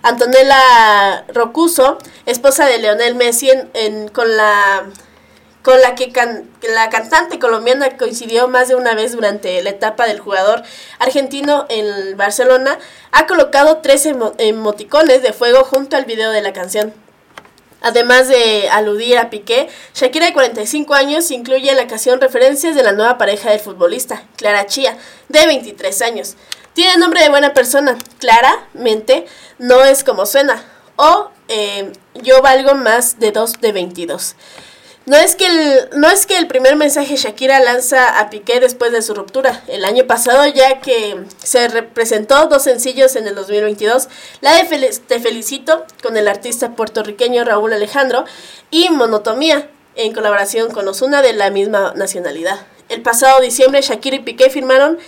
Antonella 0.02 1.26
Rocuso, 1.34 1.98
esposa 2.26 2.66
de 2.66 2.80
Leonel 2.80 3.16
Messi, 3.16 3.52
en, 3.74 4.08
con 4.10 4.36
la 4.36 4.86
con 5.62 5.80
la 5.80 5.94
que 5.94 6.12
la 6.74 6.90
cantante 6.90 7.38
colombiana 7.38 7.96
coincidió 7.96 8.48
más 8.48 8.68
de 8.68 8.74
una 8.74 8.96
vez 8.96 9.12
durante 9.12 9.62
la 9.62 9.70
etapa 9.70 10.08
del 10.08 10.20
jugador 10.20 10.64
argentino 10.98 11.68
en 11.70 12.18
Barcelona, 12.18 12.80
ha 13.12 13.28
colocado 13.28 13.78
tres 13.78 14.08
emoticones 14.40 15.22
de 15.22 15.34
fuego 15.34 15.64
junto 15.64 15.98
al 15.98 16.06
video 16.06 16.32
de 16.32 16.42
la 16.42 16.52
canción. 16.52 16.96
Además 17.82 18.28
de 18.28 18.70
aludir 18.70 19.18
a 19.18 19.30
Piqué, 19.30 19.68
Shakira 19.96 20.28
de 20.28 20.34
45 20.34 20.94
años 20.94 21.32
incluye 21.32 21.70
en 21.70 21.78
la 21.78 21.88
canción 21.88 22.22
referencias 22.22 22.76
de 22.76 22.84
la 22.84 22.92
nueva 22.92 23.18
pareja 23.18 23.50
del 23.50 23.60
futbolista, 23.60 24.24
Clara 24.38 24.68
Chía, 24.68 24.98
de 25.30 25.46
23 25.46 26.02
años. 26.04 26.36
Tiene 26.74 26.98
nombre 26.98 27.22
de 27.22 27.30
buena 27.30 27.54
persona, 27.54 27.98
claramente 28.20 29.26
no 29.58 29.84
es 29.84 30.04
como 30.04 30.26
suena, 30.26 30.64
o 30.96 31.30
eh, 31.48 31.92
yo 32.16 32.42
valgo 32.42 32.76
más 32.76 33.20
de 33.20 33.32
2 33.32 33.60
de 33.60 33.72
22. 33.72 34.36
No 35.08 35.18
es, 35.18 35.36
que 35.36 35.48
el, 35.48 35.90
no 36.00 36.08
es 36.10 36.28
que 36.28 36.38
el 36.38 36.46
primer 36.46 36.76
mensaje 36.76 37.16
Shakira 37.16 37.60
lanza 37.60 38.20
a 38.20 38.30
Piqué 38.30 38.60
después 38.60 38.92
de 38.92 39.02
su 39.02 39.16
ruptura. 39.16 39.64
El 39.68 39.84
año 39.84 40.06
pasado, 40.06 40.46
ya 40.46 40.80
que 40.80 41.18
se 41.44 41.68
representó 41.70 42.48
dos 42.48 42.64
sencillos 42.64 43.16
en 43.16 43.28
el 43.28 43.34
2022, 43.34 44.10
la 44.42 44.54
de 44.54 45.00
Te 45.08 45.20
Felicito 45.20 45.86
con 46.04 46.18
el 46.18 46.28
artista 46.28 46.76
puertorriqueño 46.76 47.44
Raúl 47.44 47.74
Alejandro 47.74 48.26
y 48.70 48.90
Monotomía 48.92 49.68
en 49.96 50.14
colaboración 50.14 50.70
con 50.70 50.88
Osuna 50.88 51.24
de 51.24 51.34
la 51.34 51.50
misma 51.50 51.94
nacionalidad. 51.96 52.60
El 52.88 53.02
pasado 53.02 53.42
diciembre, 53.42 53.82
Shakira 53.82 54.18
y 54.18 54.20
Piqué 54.20 54.52
firmaron 54.52 55.00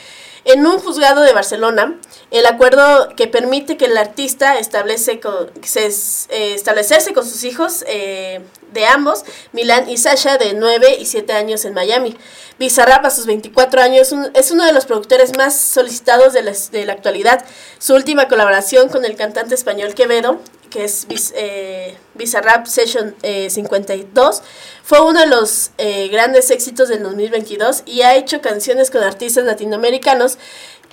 en 0.46 0.66
un 0.66 0.80
juzgado 0.80 1.22
de 1.22 1.34
Barcelona 1.34 1.98
el 2.32 2.46
acuerdo 2.48 3.10
que 3.16 3.28
permite 3.28 3.78
que 3.78 3.86
el 3.86 3.98
artista 3.98 4.58
establece 4.58 5.22
se, 5.64 5.86
eh, 6.30 6.54
establecerse 6.56 7.14
con 7.14 7.26
sus 7.26 7.44
hijos 7.44 7.86
eh, 7.88 8.42
de 8.72 8.86
ambos, 8.88 9.24
Milan 9.52 9.88
y 9.88 9.98
Sasha, 9.98 10.40
de 10.40 10.56
9 10.56 10.98
y 11.00 11.06
7 11.06 11.32
años 11.34 11.64
en 11.66 11.76
Miami. 11.76 12.18
Bizarrap, 12.58 13.06
a 13.06 13.12
sus 13.12 13.28
24 13.28 13.82
años, 13.82 14.14
es 14.34 14.52
uno 14.52 14.66
de 14.66 14.74
los 14.74 14.86
productores 14.86 15.38
más 15.38 15.56
solicitados 15.60 16.34
de 16.34 16.42
la, 16.42 16.54
de 16.72 16.86
la 16.86 16.94
actualidad. 16.94 17.46
Su 17.78 17.94
última 17.94 18.28
colaboración 18.28 18.90
con 18.90 19.06
el 19.06 19.16
cantante 19.16 19.54
español 19.54 19.94
Quevedo, 19.94 20.40
que 20.72 20.86
es 20.86 21.06
eh, 21.36 21.96
Bizarrap 22.16 22.68
Session 22.68 23.16
52, 23.22 24.42
fue 24.84 25.02
uno 25.02 25.20
de 25.20 25.28
los 25.28 25.72
grandes 26.12 26.52
éxitos 26.52 26.90
del 26.90 27.04
2022 27.04 27.84
y 27.86 28.02
ha 28.02 28.16
hecho 28.16 28.42
canciones 28.42 28.92
con 28.92 29.04
artistas 29.04 29.46
latinoamericanos 29.46 30.38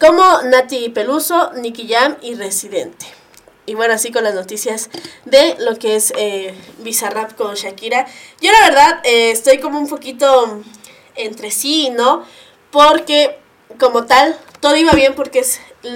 como 0.00 0.42
Nati 0.42 0.88
Peluso, 0.88 1.52
Nicky 1.52 1.86
Jam 1.86 2.16
y 2.22 2.34
Residente. 2.34 3.06
Y 3.66 3.74
bueno, 3.74 3.94
así 3.94 4.10
con 4.10 4.24
las 4.24 4.34
noticias 4.34 4.90
de 5.26 5.56
lo 5.60 5.78
que 5.78 5.94
es 5.94 6.12
eh, 6.16 6.54
Bizarrap 6.78 7.36
con 7.36 7.54
Shakira. 7.54 8.06
Yo 8.40 8.50
la 8.50 8.68
verdad 8.68 9.00
eh, 9.04 9.30
estoy 9.30 9.58
como 9.58 9.78
un 9.78 9.88
poquito 9.88 10.60
entre 11.14 11.50
sí 11.50 11.90
no, 11.90 12.24
porque 12.70 13.38
como 13.78 14.06
tal, 14.06 14.36
todo 14.60 14.74
iba 14.76 14.92
bien 14.92 15.14
porque 15.14 15.44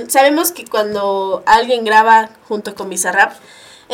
sabemos 0.06 0.52
que 0.52 0.64
cuando 0.66 1.42
alguien 1.46 1.84
graba 1.84 2.30
junto 2.46 2.74
con 2.74 2.90
Bizarrap 2.90 3.32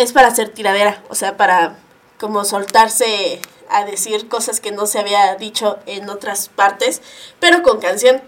es 0.02 0.12
para 0.12 0.28
hacer 0.28 0.50
tiradera, 0.50 1.02
o 1.08 1.14
sea, 1.14 1.36
para 1.36 1.78
como 2.18 2.44
soltarse 2.44 3.40
a 3.70 3.84
decir 3.84 4.28
cosas 4.28 4.60
que 4.60 4.72
no 4.72 4.86
se 4.86 4.98
había 4.98 5.34
dicho 5.36 5.78
en 5.86 6.10
otras 6.10 6.48
partes, 6.48 7.02
pero 7.38 7.62
con 7.62 7.80
canción. 7.80 8.20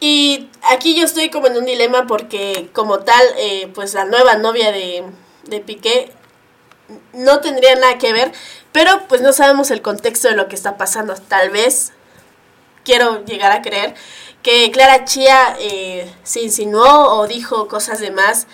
Y 0.00 0.48
aquí 0.70 0.96
yo 0.98 1.04
estoy 1.04 1.30
como 1.30 1.46
en 1.46 1.58
un 1.58 1.66
dilema 1.66 2.06
porque 2.06 2.70
como 2.72 3.00
tal, 3.00 3.22
eh, 3.36 3.70
pues 3.74 3.92
la 3.94 4.06
nueva 4.06 4.36
novia 4.36 4.72
de, 4.72 5.04
de 5.44 5.60
Piqué 5.60 6.12
no 7.12 7.40
tendría 7.40 7.74
nada 7.76 7.98
que 7.98 8.12
ver, 8.12 8.32
pero 8.72 9.02
pues 9.08 9.20
no 9.20 9.32
sabemos 9.32 9.70
el 9.70 9.82
contexto 9.82 10.28
de 10.28 10.36
lo 10.36 10.48
que 10.48 10.56
está 10.56 10.76
pasando. 10.76 11.14
Tal 11.14 11.50
vez 11.50 11.92
quiero 12.84 13.24
llegar 13.24 13.52
a 13.52 13.62
creer 13.62 13.94
que 14.42 14.70
Clara 14.70 15.04
Chía 15.04 15.56
eh, 15.60 16.10
se 16.22 16.40
insinuó 16.40 17.18
o 17.18 17.26
dijo 17.26 17.68
cosas 17.68 18.00
de 18.00 18.10
más. 18.10 18.46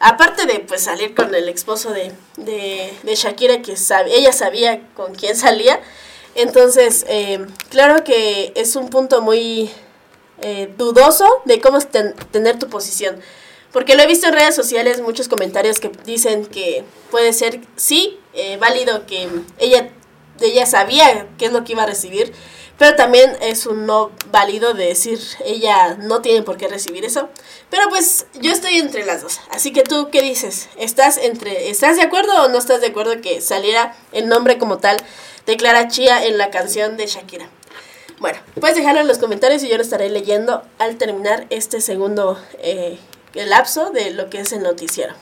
Aparte 0.00 0.46
de 0.46 0.60
pues 0.60 0.82
salir 0.82 1.14
con 1.14 1.34
el 1.34 1.48
esposo 1.48 1.92
de, 1.92 2.12
de, 2.36 3.14
Shakira, 3.14 3.62
que 3.62 3.76
sabe, 3.76 4.16
ella 4.16 4.32
sabía 4.32 4.86
con 4.94 5.14
quién 5.14 5.36
salía. 5.36 5.80
Entonces, 6.36 7.04
eh, 7.08 7.44
claro 7.68 8.04
que 8.04 8.52
es 8.54 8.76
un 8.76 8.90
punto 8.90 9.22
muy 9.22 9.70
eh, 10.40 10.72
dudoso 10.78 11.26
de 11.46 11.60
cómo 11.60 11.78
tener 11.80 12.58
tu 12.60 12.68
posición. 12.68 13.20
Porque 13.72 13.96
lo 13.96 14.02
he 14.02 14.06
visto 14.06 14.28
en 14.28 14.34
redes 14.34 14.54
sociales, 14.54 15.00
muchos 15.00 15.28
comentarios 15.28 15.80
que 15.80 15.90
dicen 16.04 16.46
que 16.46 16.84
puede 17.10 17.32
ser, 17.32 17.60
sí, 17.76 18.18
eh, 18.34 18.56
válido 18.56 19.04
que 19.04 19.28
ella, 19.58 19.90
ella 20.40 20.64
sabía 20.64 21.26
qué 21.38 21.46
es 21.46 21.52
lo 21.52 21.64
que 21.64 21.72
iba 21.72 21.82
a 21.82 21.86
recibir, 21.86 22.32
pero 22.78 22.94
también 22.94 23.36
es 23.40 23.66
un 23.66 23.86
no 23.86 24.12
válido 24.30 24.72
de 24.72 24.86
decir, 24.86 25.18
ella 25.44 25.96
no 25.96 26.22
tiene 26.22 26.42
por 26.42 26.56
qué 26.56 26.68
recibir 26.68 27.04
eso. 27.04 27.28
Pero 27.70 27.88
pues 27.88 28.26
yo 28.40 28.52
estoy 28.52 28.78
entre 28.78 29.04
las 29.04 29.22
dos. 29.22 29.40
Así 29.50 29.72
que 29.72 29.82
tú, 29.82 30.10
¿qué 30.10 30.22
dices? 30.22 30.68
¿Estás, 30.78 31.18
entre, 31.18 31.70
¿estás 31.70 31.96
de 31.96 32.02
acuerdo 32.02 32.44
o 32.44 32.48
no 32.48 32.56
estás 32.56 32.80
de 32.80 32.86
acuerdo 32.86 33.20
que 33.20 33.40
saliera 33.40 33.96
el 34.12 34.28
nombre 34.28 34.58
como 34.58 34.78
tal 34.78 34.96
de 35.44 35.56
Clara 35.56 35.88
Chía 35.88 36.24
en 36.24 36.38
la 36.38 36.50
canción 36.50 36.96
de 36.96 37.06
Shakira? 37.06 37.48
Bueno, 38.20 38.38
puedes 38.60 38.76
dejarlo 38.76 39.00
en 39.00 39.08
los 39.08 39.18
comentarios 39.18 39.62
y 39.64 39.68
yo 39.68 39.76
lo 39.76 39.82
estaré 39.82 40.08
leyendo 40.08 40.62
al 40.78 40.96
terminar 40.96 41.46
este 41.50 41.80
segundo 41.80 42.40
eh, 42.60 42.98
lapso 43.34 43.90
de 43.90 44.10
lo 44.10 44.30
que 44.30 44.40
es 44.40 44.52
el 44.52 44.62
noticiero. 44.62 45.14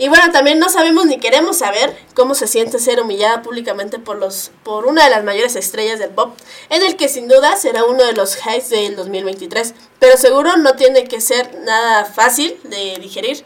Y 0.00 0.08
bueno, 0.08 0.30
también 0.30 0.60
no 0.60 0.68
sabemos 0.68 1.06
ni 1.06 1.18
queremos 1.18 1.58
saber 1.58 1.94
cómo 2.14 2.36
se 2.36 2.46
siente 2.46 2.78
ser 2.78 3.00
humillada 3.00 3.42
públicamente 3.42 3.98
por, 3.98 4.16
los, 4.16 4.52
por 4.62 4.86
una 4.86 5.02
de 5.02 5.10
las 5.10 5.24
mayores 5.24 5.56
estrellas 5.56 5.98
del 5.98 6.10
pop, 6.10 6.36
en 6.70 6.84
el 6.84 6.96
que 6.96 7.08
sin 7.08 7.26
duda 7.26 7.56
será 7.56 7.84
uno 7.84 8.04
de 8.04 8.12
los 8.12 8.36
highs 8.36 8.70
del 8.70 8.94
2023, 8.94 9.74
pero 9.98 10.16
seguro 10.16 10.56
no 10.56 10.76
tiene 10.76 11.04
que 11.04 11.20
ser 11.20 11.52
nada 11.64 12.04
fácil 12.04 12.56
de 12.62 12.96
digerir. 13.00 13.44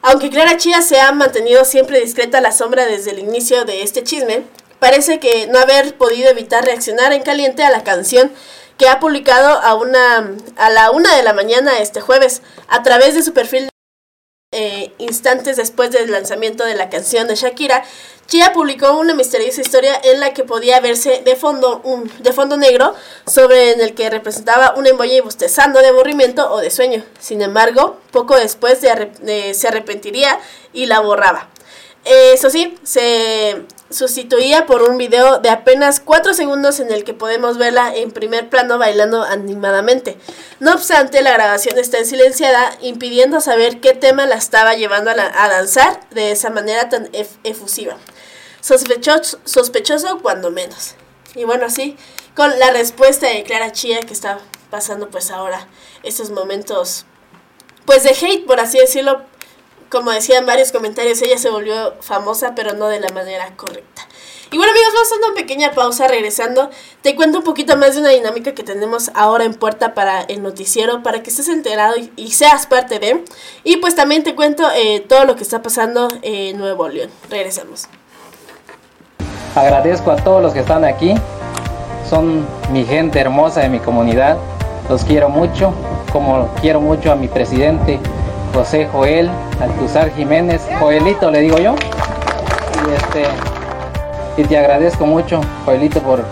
Aunque 0.00 0.30
Clara 0.30 0.56
Chía 0.58 0.80
se 0.80 1.00
ha 1.00 1.10
mantenido 1.10 1.64
siempre 1.64 2.00
discreta 2.00 2.38
a 2.38 2.42
la 2.42 2.52
sombra 2.52 2.86
desde 2.86 3.10
el 3.10 3.18
inicio 3.18 3.64
de 3.64 3.82
este 3.82 4.04
chisme, 4.04 4.44
parece 4.78 5.18
que 5.18 5.48
no 5.48 5.58
haber 5.58 5.96
podido 5.96 6.30
evitar 6.30 6.64
reaccionar 6.64 7.12
en 7.12 7.22
caliente 7.22 7.64
a 7.64 7.70
la 7.70 7.82
canción 7.82 8.30
que 8.78 8.88
ha 8.88 9.00
publicado 9.00 9.48
a, 9.48 9.74
una, 9.74 10.34
a 10.56 10.70
la 10.70 10.92
una 10.92 11.16
de 11.16 11.22
la 11.24 11.32
mañana 11.32 11.78
este 11.80 12.00
jueves 12.00 12.42
a 12.68 12.82
través 12.82 13.14
de 13.14 13.22
su 13.22 13.32
perfil 13.32 13.68
eh, 14.54 14.92
instantes 14.98 15.56
después 15.56 15.90
del 15.90 16.10
lanzamiento 16.10 16.64
de 16.64 16.74
la 16.74 16.88
canción 16.88 17.26
de 17.26 17.34
Shakira, 17.34 17.84
Chia 18.26 18.52
publicó 18.52 18.96
una 18.98 19.12
misteriosa 19.14 19.60
historia 19.60 20.00
en 20.02 20.20
la 20.20 20.32
que 20.32 20.44
podía 20.44 20.80
verse 20.80 21.20
de 21.24 21.36
fondo 21.36 21.80
un 21.84 22.10
de 22.20 22.32
fondo 22.32 22.56
negro 22.56 22.94
sobre 23.26 23.72
en 23.72 23.80
el 23.80 23.94
que 23.94 24.08
representaba 24.08 24.74
un 24.76 24.86
emoji 24.86 25.20
bostezando 25.20 25.80
de 25.80 25.88
aburrimiento 25.88 26.50
o 26.50 26.60
de 26.60 26.70
sueño. 26.70 27.04
Sin 27.18 27.42
embargo, 27.42 27.98
poco 28.12 28.36
después 28.36 28.78
se 28.78 29.68
arrepentiría 29.68 30.38
y 30.72 30.86
la 30.86 31.00
borraba. 31.00 31.50
Eso 32.04 32.50
sí, 32.50 32.78
se 32.82 33.62
sustituía 33.90 34.66
por 34.66 34.82
un 34.82 34.98
video 34.98 35.38
de 35.38 35.50
apenas 35.50 36.00
4 36.00 36.34
segundos 36.34 36.80
en 36.80 36.92
el 36.92 37.04
que 37.04 37.14
podemos 37.14 37.58
verla 37.58 37.94
en 37.94 38.10
primer 38.10 38.48
plano 38.48 38.78
bailando 38.78 39.22
animadamente. 39.22 40.16
No 40.60 40.72
obstante, 40.72 41.22
la 41.22 41.32
grabación 41.32 41.78
está 41.78 42.04
silenciada, 42.04 42.76
impidiendo 42.80 43.40
saber 43.40 43.80
qué 43.80 43.94
tema 43.94 44.26
la 44.26 44.36
estaba 44.36 44.74
llevando 44.74 45.10
a, 45.10 45.48
danzar 45.48 46.00
de 46.10 46.32
esa 46.32 46.50
manera 46.50 46.88
tan 46.88 47.08
efusiva. 47.44 47.96
Sospechoso, 48.60 49.38
sospechoso 49.44 50.18
cuando 50.20 50.50
menos. 50.50 50.94
Y 51.34 51.44
bueno, 51.44 51.66
así, 51.66 51.96
con 52.34 52.58
la 52.58 52.70
respuesta 52.70 53.28
de 53.28 53.42
Clara 53.44 53.72
Chía 53.72 54.00
que 54.00 54.12
está 54.12 54.38
pasando 54.70 55.08
pues 55.10 55.30
ahora 55.30 55.68
estos 56.02 56.30
momentos 56.30 57.06
pues 57.84 58.02
de 58.02 58.10
hate, 58.10 58.46
por 58.46 58.60
así 58.60 58.78
decirlo, 58.78 59.22
como 59.94 60.10
decían 60.10 60.44
varios 60.44 60.72
comentarios, 60.72 61.22
ella 61.22 61.38
se 61.38 61.50
volvió 61.50 61.94
famosa, 62.00 62.56
pero 62.56 62.74
no 62.74 62.88
de 62.88 62.98
la 62.98 63.10
manera 63.10 63.54
correcta. 63.56 64.02
Y 64.50 64.56
bueno 64.56 64.72
amigos, 64.72 64.92
vamos 64.92 65.12
a 65.12 65.14
hacer 65.14 65.24
una 65.24 65.34
pequeña 65.36 65.70
pausa 65.70 66.08
regresando. 66.08 66.68
Te 67.00 67.14
cuento 67.14 67.38
un 67.38 67.44
poquito 67.44 67.76
más 67.76 67.94
de 67.94 68.00
una 68.00 68.08
dinámica 68.08 68.54
que 68.54 68.64
tenemos 68.64 69.12
ahora 69.14 69.44
en 69.44 69.54
puerta 69.54 69.94
para 69.94 70.22
el 70.22 70.42
noticiero, 70.42 71.04
para 71.04 71.22
que 71.22 71.30
estés 71.30 71.48
enterado 71.48 71.94
y, 72.16 72.32
seas 72.32 72.66
parte 72.66 72.98
de. 72.98 73.24
Y 73.62 73.76
pues 73.76 73.94
también 73.94 74.24
te 74.24 74.34
cuento 74.34 74.68
eh, 74.74 74.98
todo 75.08 75.26
lo 75.26 75.36
que 75.36 75.44
está 75.44 75.62
pasando 75.62 76.08
en 76.22 76.58
Nuevo 76.58 76.88
León. 76.88 77.10
Regresamos. 77.30 77.86
Agradezco 79.54 80.10
a 80.10 80.16
todos 80.16 80.42
los 80.42 80.52
que 80.52 80.60
están 80.60 80.84
aquí. 80.84 81.14
Son 82.10 82.44
mi 82.72 82.84
gente 82.84 83.20
hermosa 83.20 83.60
de 83.60 83.68
mi 83.68 83.78
comunidad. 83.78 84.38
Los 84.88 85.04
quiero 85.04 85.28
mucho, 85.28 85.72
como 86.12 86.52
quiero 86.60 86.80
mucho 86.80 87.12
a 87.12 87.14
mi 87.14 87.28
presidente 87.28 88.00
José 88.54 88.88
Joel 88.90 89.28
Altuzar 89.60 90.10
Jiménez, 90.14 90.62
Joelito 90.78 91.30
le 91.30 91.40
digo 91.40 91.58
yo. 91.58 91.74
Y, 91.74 92.92
este, 92.94 93.24
y 94.36 94.44
te 94.44 94.56
agradezco 94.56 95.06
mucho, 95.06 95.40
Joelito, 95.64 96.00
por 96.00 96.24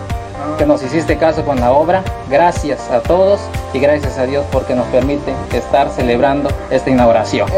que 0.57 0.65
nos 0.65 0.83
hiciste 0.83 1.17
caso 1.17 1.43
con 1.43 1.59
la 1.59 1.71
obra. 1.71 2.03
Gracias 2.29 2.89
a 2.89 3.01
todos 3.01 3.41
y 3.73 3.79
gracias 3.79 4.17
a 4.17 4.25
Dios 4.25 4.45
porque 4.51 4.75
nos 4.75 4.85
permite 4.87 5.33
estar 5.51 5.89
celebrando 5.89 6.49
esta 6.69 6.89
inauguración. 6.89 7.49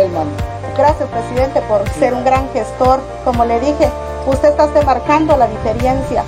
Gracias, 0.77 1.07
presidente, 1.09 1.61
por 1.61 1.87
ser 1.89 2.13
un 2.13 2.25
gran 2.25 2.49
gestor. 2.51 3.01
Como 3.23 3.45
le 3.45 3.59
dije, 3.59 3.89
usted 4.25 4.49
está 4.49 4.67
marcando 4.85 5.37
la 5.37 5.47
diferencia. 5.47 6.23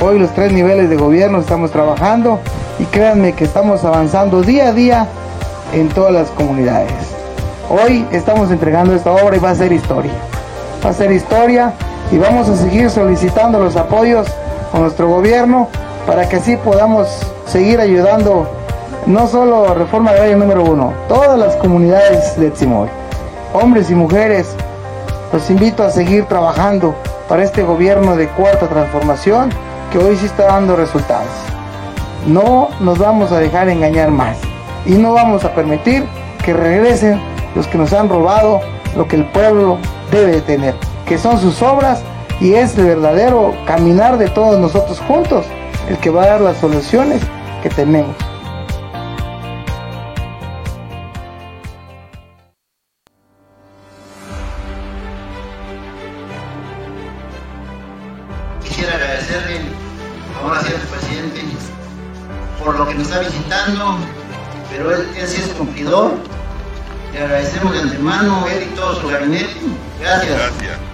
Hoy 0.00 0.18
los 0.18 0.30
tres 0.30 0.52
niveles 0.52 0.88
de 0.90 0.96
gobierno 0.96 1.38
estamos 1.38 1.70
trabajando 1.70 2.40
y 2.78 2.84
créanme 2.84 3.34
que 3.34 3.44
estamos 3.44 3.84
avanzando 3.84 4.42
día 4.42 4.68
a 4.68 4.72
día 4.72 5.06
en 5.72 5.88
todas 5.88 6.12
las 6.12 6.30
comunidades. 6.30 7.17
Hoy 7.70 8.06
estamos 8.12 8.50
entregando 8.50 8.94
esta 8.94 9.12
obra 9.12 9.36
y 9.36 9.40
va 9.40 9.50
a 9.50 9.54
ser 9.54 9.72
historia. 9.72 10.12
Va 10.82 10.88
a 10.88 10.92
ser 10.94 11.12
historia 11.12 11.74
y 12.10 12.16
vamos 12.16 12.48
a 12.48 12.56
seguir 12.56 12.88
solicitando 12.88 13.58
los 13.58 13.76
apoyos 13.76 14.26
a 14.72 14.78
nuestro 14.78 15.06
gobierno 15.06 15.68
para 16.06 16.26
que 16.26 16.36
así 16.36 16.56
podamos 16.56 17.08
seguir 17.46 17.78
ayudando 17.78 18.48
no 19.04 19.26
solo 19.26 19.68
a 19.68 19.74
Reforma 19.74 20.12
Agraria 20.12 20.36
número 20.36 20.64
uno, 20.64 20.94
todas 21.08 21.38
las 21.38 21.56
comunidades 21.56 22.40
de 22.40 22.50
Tzimol, 22.50 22.88
hombres 23.52 23.90
y 23.90 23.94
mujeres, 23.94 24.56
los 25.30 25.50
invito 25.50 25.82
a 25.82 25.90
seguir 25.90 26.24
trabajando 26.24 26.94
para 27.28 27.44
este 27.44 27.62
gobierno 27.64 28.16
de 28.16 28.28
cuarta 28.28 28.66
transformación 28.66 29.50
que 29.92 29.98
hoy 29.98 30.16
sí 30.16 30.24
está 30.24 30.46
dando 30.46 30.74
resultados. 30.74 31.28
No 32.26 32.70
nos 32.80 32.98
vamos 32.98 33.30
a 33.30 33.38
dejar 33.38 33.68
engañar 33.68 34.10
más 34.10 34.38
y 34.86 34.92
no 34.92 35.12
vamos 35.12 35.44
a 35.44 35.54
permitir 35.54 36.06
que 36.42 36.54
regresen 36.54 37.20
los 37.58 37.66
que 37.66 37.76
nos 37.76 37.92
han 37.92 38.08
robado 38.08 38.60
lo 38.96 39.08
que 39.08 39.16
el 39.16 39.24
pueblo 39.26 39.78
debe 40.12 40.40
tener, 40.42 40.76
que 41.06 41.18
son 41.18 41.40
sus 41.40 41.60
obras 41.60 42.00
y 42.40 42.54
es 42.54 42.78
el 42.78 42.84
verdadero 42.84 43.52
caminar 43.66 44.16
de 44.16 44.28
todos 44.28 44.60
nosotros 44.60 45.00
juntos 45.00 45.44
el 45.88 45.98
que 45.98 46.08
va 46.08 46.22
a 46.22 46.26
dar 46.28 46.40
las 46.40 46.58
soluciones 46.58 47.20
que 47.60 47.68
tenemos. 47.68 48.14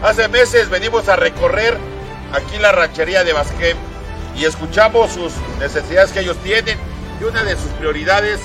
Hace 0.04 0.28
meses 0.28 0.68
venimos 0.68 1.08
a 1.08 1.16
recorrer 1.16 1.78
aquí 2.34 2.58
la 2.58 2.72
ranchería 2.72 3.24
de 3.24 3.32
Basquem 3.32 3.74
y 4.36 4.44
escuchamos 4.44 5.12
sus 5.12 5.32
necesidades 5.58 6.12
que 6.12 6.20
ellos 6.20 6.36
tienen 6.44 6.78
y 7.18 7.24
una 7.24 7.42
de 7.42 7.56
sus 7.56 7.70
prioridades 7.78 8.38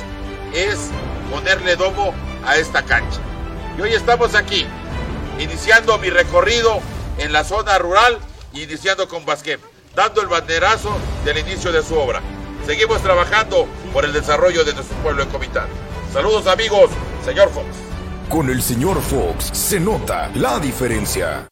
es 0.53 0.89
ponerle 1.29 1.75
domo 1.75 2.13
a 2.45 2.55
esta 2.55 2.83
cancha. 2.83 3.19
Y 3.77 3.81
hoy 3.81 3.93
estamos 3.93 4.35
aquí, 4.35 4.65
iniciando 5.37 5.97
mi 5.97 6.09
recorrido 6.09 6.79
en 7.17 7.33
la 7.33 7.43
zona 7.43 7.77
rural, 7.77 8.19
iniciando 8.53 9.09
con 9.09 9.25
Basquem, 9.25 9.59
dando 9.93 10.21
el 10.21 10.27
banderazo 10.27 10.97
del 11.25 11.39
inicio 11.39 11.73
de 11.73 11.83
su 11.83 11.99
obra. 11.99 12.21
Seguimos 12.65 13.01
trabajando 13.01 13.67
por 13.91 14.05
el 14.05 14.13
desarrollo 14.13 14.63
de 14.63 14.75
nuestro 14.75 14.95
pueblo 14.99 15.23
en 15.23 15.29
Comitán. 15.29 15.67
Saludos 16.13 16.47
amigos, 16.47 16.89
señor 17.25 17.49
Fox. 17.49 17.88
Con 18.29 18.47
el 18.51 18.61
señor 18.61 19.01
Fox 19.01 19.45
se 19.53 19.79
nota 19.79 20.29
la 20.35 20.59
diferencia. 20.59 21.47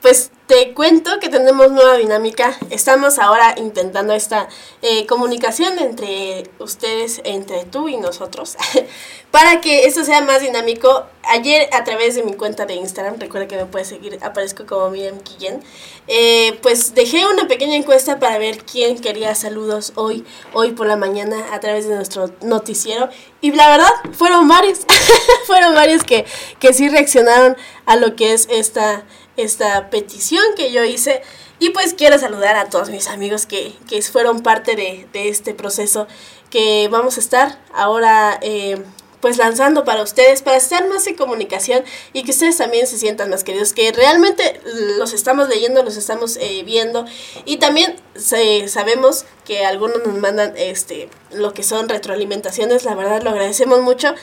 Pues 0.00 0.30
te 0.46 0.74
cuento 0.74 1.18
que 1.18 1.28
tenemos 1.28 1.72
nueva 1.72 1.96
dinámica. 1.96 2.56
Estamos 2.70 3.18
ahora 3.18 3.54
intentando 3.56 4.12
esta 4.12 4.48
eh, 4.80 5.04
comunicación 5.06 5.78
entre 5.78 6.44
ustedes, 6.60 7.20
entre 7.24 7.64
tú 7.64 7.88
y 7.88 7.96
nosotros, 7.96 8.56
para 9.32 9.60
que 9.60 9.86
esto 9.86 10.04
sea 10.04 10.20
más 10.20 10.42
dinámico. 10.42 11.04
Ayer 11.28 11.68
a 11.72 11.82
través 11.82 12.14
de 12.14 12.22
mi 12.22 12.34
cuenta 12.34 12.66
de 12.66 12.74
Instagram, 12.74 13.18
recuerda 13.18 13.48
que 13.48 13.56
me 13.56 13.66
puedes 13.66 13.88
seguir, 13.88 14.16
aparezco 14.22 14.64
como 14.64 14.90
Miriam 14.90 15.18
Guillén, 15.24 15.60
eh, 16.06 16.56
pues 16.62 16.94
dejé 16.94 17.26
una 17.26 17.48
pequeña 17.48 17.74
encuesta 17.74 18.20
para 18.20 18.38
ver 18.38 18.58
quién 18.58 19.00
quería 19.00 19.34
saludos 19.34 19.92
hoy, 19.96 20.24
hoy 20.52 20.70
por 20.70 20.86
la 20.86 20.96
mañana 20.96 21.52
a 21.52 21.58
través 21.58 21.88
de 21.88 21.96
nuestro 21.96 22.30
noticiero. 22.42 23.08
Y 23.40 23.50
la 23.50 23.68
verdad, 23.68 23.90
fueron 24.12 24.46
varios, 24.46 24.86
fueron 25.48 25.74
varios 25.74 26.04
que, 26.04 26.24
que 26.60 26.72
sí 26.72 26.88
reaccionaron 26.88 27.56
a 27.86 27.96
lo 27.96 28.14
que 28.14 28.32
es 28.32 28.46
esta 28.48 29.04
esta 29.36 29.90
petición 29.90 30.42
que 30.56 30.72
yo 30.72 30.84
hice. 30.84 31.22
Y 31.58 31.70
pues 31.70 31.94
quiero 31.94 32.18
saludar 32.18 32.56
a 32.56 32.68
todos 32.68 32.90
mis 32.90 33.08
amigos 33.08 33.46
que, 33.46 33.74
fueron 34.12 34.42
parte 34.42 34.76
de, 34.76 35.06
este 35.14 35.54
proceso 35.54 36.06
que 36.50 36.88
vamos 36.90 37.16
a 37.16 37.20
estar 37.20 37.58
ahora 37.72 38.38
eh, 38.42 38.76
pues 39.20 39.38
lanzando 39.38 39.84
para 39.84 40.02
ustedes, 40.02 40.42
para 40.42 40.56
estar 40.56 40.86
más 40.88 41.06
en 41.06 41.16
comunicación 41.16 41.82
y 42.12 42.22
que 42.22 42.30
ustedes 42.30 42.58
también 42.58 42.86
se 42.86 42.98
sientan 42.98 43.30
más 43.30 43.42
queridos, 43.42 43.72
que 43.72 43.90
realmente 43.90 44.60
los 44.98 45.12
estamos 45.12 45.48
leyendo, 45.48 45.82
los 45.82 45.96
estamos 45.96 46.36
eh, 46.36 46.62
viendo. 46.64 47.06
Y 47.44 47.56
también 47.56 47.96
sabemos 48.14 49.24
que 49.44 49.64
algunos 49.64 50.04
nos 50.06 50.14
mandan 50.18 50.54
este 50.56 51.08
lo 51.32 51.54
que 51.54 51.62
son 51.62 51.88
retroalimentaciones, 51.88 52.84
la 52.84 52.94
verdad 52.94 53.22
lo 53.22 53.30
agradecemos 53.30 53.80
mucho 53.80 54.14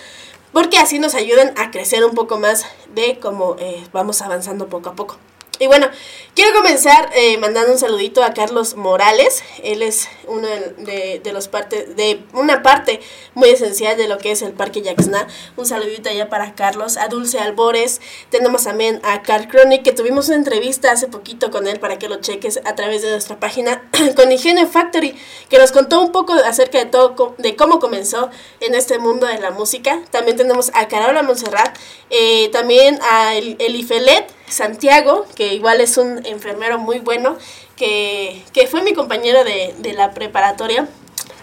porque 0.53 0.77
así 0.77 0.99
nos 0.99 1.15
ayudan 1.15 1.51
a 1.57 1.71
crecer 1.71 2.05
un 2.05 2.13
poco 2.13 2.39
más 2.39 2.65
de 2.93 3.19
cómo 3.19 3.57
eh, 3.59 3.83
vamos 3.91 4.21
avanzando 4.21 4.69
poco 4.69 4.89
a 4.89 4.93
poco. 4.93 5.17
Y 5.59 5.67
bueno, 5.67 5.87
quiero 6.33 6.51
comenzar 6.51 7.11
eh, 7.13 7.37
mandando 7.37 7.71
un 7.71 7.77
saludito 7.77 8.23
a 8.23 8.33
Carlos 8.33 8.75
Morales. 8.75 9.43
Él 9.63 9.83
es 9.83 10.07
uno 10.25 10.47
de, 10.47 11.21
de, 11.23 11.31
los 11.31 11.47
partes, 11.47 11.95
de 11.95 12.23
una 12.33 12.63
parte 12.63 13.01
muy 13.35 13.49
esencial 13.49 13.95
de 13.97 14.07
lo 14.07 14.17
que 14.17 14.31
es 14.31 14.41
el 14.41 14.51
Parque 14.51 14.81
Yaxna. 14.81 15.27
Un 15.55 15.67
saludito 15.67 16.09
allá 16.09 16.29
para 16.29 16.55
Carlos, 16.55 16.97
a 16.97 17.07
Dulce 17.07 17.37
Albores. 17.37 18.01
Tenemos 18.31 18.63
también 18.63 18.99
a 19.03 19.21
Carl 19.21 19.47
Chronic, 19.47 19.83
que 19.83 19.91
tuvimos 19.91 20.27
una 20.27 20.37
entrevista 20.37 20.91
hace 20.91 21.07
poquito 21.07 21.51
con 21.51 21.67
él 21.67 21.79
para 21.79 21.99
que 21.99 22.09
lo 22.09 22.19
cheques 22.19 22.59
a 22.65 22.73
través 22.73 23.03
de 23.03 23.11
nuestra 23.11 23.39
página 23.39 23.87
con 24.15 24.31
Ingenio 24.31 24.65
Factory, 24.67 25.15
que 25.49 25.59
nos 25.59 25.71
contó 25.71 26.01
un 26.01 26.11
poco 26.11 26.33
acerca 26.33 26.79
de 26.79 26.87
todo, 26.87 27.35
de 27.37 27.55
cómo 27.55 27.79
comenzó 27.79 28.31
en 28.59 28.73
este 28.73 28.97
mundo 28.97 29.27
de 29.27 29.37
la 29.37 29.51
música. 29.51 30.01
También 30.09 30.35
tenemos 30.35 30.71
a 30.73 30.87
Carola 30.87 31.21
Montserrat, 31.21 31.77
eh, 32.09 32.49
también 32.51 32.99
a 33.03 33.35
El, 33.35 33.55
Elifelet 33.59 34.25
Santiago, 34.53 35.25
que 35.35 35.53
igual 35.53 35.81
es 35.81 35.97
un 35.97 36.25
enfermero 36.25 36.77
muy 36.79 36.99
bueno, 36.99 37.37
que, 37.75 38.43
que 38.53 38.67
fue 38.67 38.83
mi 38.83 38.93
compañero 38.93 39.43
de, 39.43 39.73
de 39.79 39.93
la 39.93 40.13
preparatoria, 40.13 40.87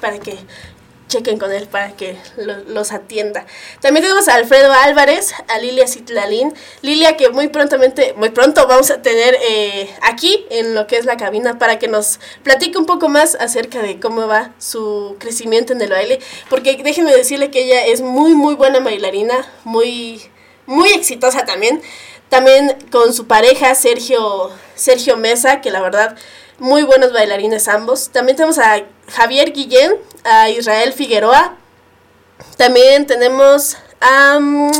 para 0.00 0.18
que 0.18 0.38
chequen 1.10 1.38
con 1.38 1.52
él 1.52 1.66
para 1.66 1.92
que 1.96 2.16
los 2.68 2.92
atienda. 2.92 3.44
También 3.80 4.04
tenemos 4.04 4.28
a 4.28 4.34
Alfredo 4.34 4.72
Álvarez, 4.72 5.34
a 5.48 5.58
Lilia 5.58 5.86
Citlalín. 5.86 6.54
Lilia 6.80 7.16
que 7.16 7.28
muy 7.28 7.48
prontamente, 7.48 8.14
muy 8.16 8.30
pronto 8.30 8.66
vamos 8.66 8.90
a 8.90 9.02
tener 9.02 9.36
eh, 9.42 9.90
aquí 10.02 10.46
en 10.50 10.74
lo 10.74 10.86
que 10.86 10.96
es 10.96 11.04
la 11.04 11.16
cabina 11.16 11.58
para 11.58 11.78
que 11.78 11.88
nos 11.88 12.20
platique 12.42 12.78
un 12.78 12.86
poco 12.86 13.08
más 13.08 13.34
acerca 13.34 13.82
de 13.82 14.00
cómo 14.00 14.26
va 14.26 14.54
su 14.58 15.16
crecimiento 15.18 15.72
en 15.72 15.82
el 15.82 15.90
baile. 15.90 16.20
Porque 16.48 16.80
déjenme 16.82 17.12
decirle 17.12 17.50
que 17.50 17.64
ella 17.64 17.84
es 17.84 18.00
muy, 18.00 18.34
muy 18.34 18.54
buena 18.54 18.78
bailarina, 18.78 19.52
muy, 19.64 20.22
muy 20.66 20.90
exitosa 20.90 21.44
también. 21.44 21.82
También 22.30 22.78
con 22.90 23.12
su 23.12 23.26
pareja 23.26 23.74
Sergio, 23.74 24.50
Sergio 24.76 25.16
Mesa, 25.16 25.60
que 25.60 25.70
la 25.70 25.82
verdad 25.82 26.16
muy 26.58 26.84
buenos 26.84 27.12
bailarines 27.12 27.66
ambos. 27.68 28.10
También 28.10 28.36
tenemos 28.36 28.58
a 28.58 28.82
Javier 29.12 29.52
Guillén, 29.52 29.96
a 30.24 30.48
Israel 30.48 30.92
Figueroa. 30.92 31.56
También 32.56 33.06
tenemos 33.06 33.76
a 34.00 34.38
mm, 34.38 34.70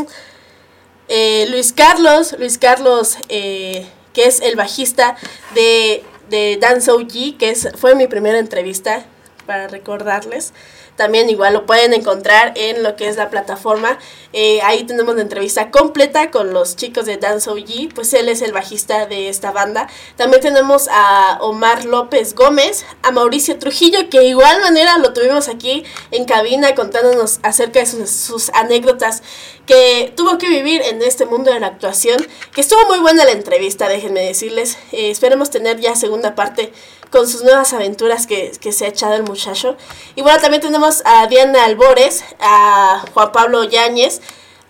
eh, 1.09 1.45
Luis 1.49 1.73
Carlos, 1.73 2.35
Luis 2.39 2.57
Carlos, 2.57 3.17
eh, 3.27 3.85
que 4.13 4.25
es 4.25 4.39
el 4.39 4.55
bajista 4.55 5.17
de, 5.53 6.05
de 6.29 6.57
Dance 6.61 6.89
OG, 6.89 7.37
que 7.37 7.49
es, 7.49 7.67
fue 7.75 7.95
mi 7.95 8.07
primera 8.07 8.39
entrevista, 8.39 9.05
para 9.45 9.67
recordarles. 9.67 10.53
También 11.01 11.31
igual 11.31 11.53
lo 11.53 11.65
pueden 11.65 11.95
encontrar 11.95 12.53
en 12.55 12.83
lo 12.83 12.95
que 12.95 13.07
es 13.07 13.17
la 13.17 13.31
plataforma. 13.31 13.97
Eh, 14.33 14.61
ahí 14.61 14.83
tenemos 14.83 15.15
la 15.15 15.23
entrevista 15.23 15.71
completa 15.71 16.29
con 16.29 16.53
los 16.53 16.75
chicos 16.75 17.07
de 17.07 17.17
Dance 17.17 17.49
OG, 17.49 17.91
pues 17.95 18.13
él 18.13 18.29
es 18.29 18.43
el 18.43 18.53
bajista 18.53 19.07
de 19.07 19.27
esta 19.27 19.51
banda. 19.51 19.87
También 20.15 20.43
tenemos 20.43 20.87
a 20.91 21.39
Omar 21.41 21.85
López 21.85 22.35
Gómez, 22.35 22.85
a 23.01 23.09
Mauricio 23.09 23.57
Trujillo, 23.57 24.11
que 24.11 24.19
de 24.19 24.25
igual 24.25 24.61
manera 24.61 24.99
lo 24.99 25.11
tuvimos 25.11 25.47
aquí 25.47 25.83
en 26.11 26.25
cabina 26.25 26.75
contándonos 26.75 27.39
acerca 27.41 27.79
de 27.79 27.87
sus, 27.87 28.51
anécdotas 28.53 29.23
que 29.65 30.13
tuvo 30.15 30.37
que 30.37 30.49
vivir 30.49 30.83
en 30.83 31.01
este 31.01 31.25
mundo 31.25 31.51
de 31.51 31.59
la 31.59 31.65
actuación, 31.65 32.23
que 32.53 32.61
estuvo 32.61 32.85
muy 32.85 32.99
buena 32.99 33.25
la 33.25 33.31
entrevista, 33.31 33.89
déjenme 33.89 34.21
decirles. 34.23 34.77
Eh, 34.91 35.09
esperemos 35.09 35.49
tener 35.49 35.79
ya 35.79 35.95
segunda 35.95 36.35
parte 36.35 36.71
con 37.11 37.27
sus 37.27 37.43
nuevas 37.43 37.73
aventuras 37.73 38.25
que, 38.25 38.53
se 38.71 38.85
ha 38.85 38.87
echado 38.87 39.15
el 39.15 39.23
muchacho. 39.23 39.75
Y 40.15 40.21
bueno, 40.21 40.39
también 40.39 40.61
tenemos 40.61 41.03
a 41.05 41.27
Diana 41.27 41.65
Albores, 41.65 42.23
a 42.39 43.03
Juan 43.13 43.31
Pablo 43.31 43.63
Yáñez, 43.63 44.21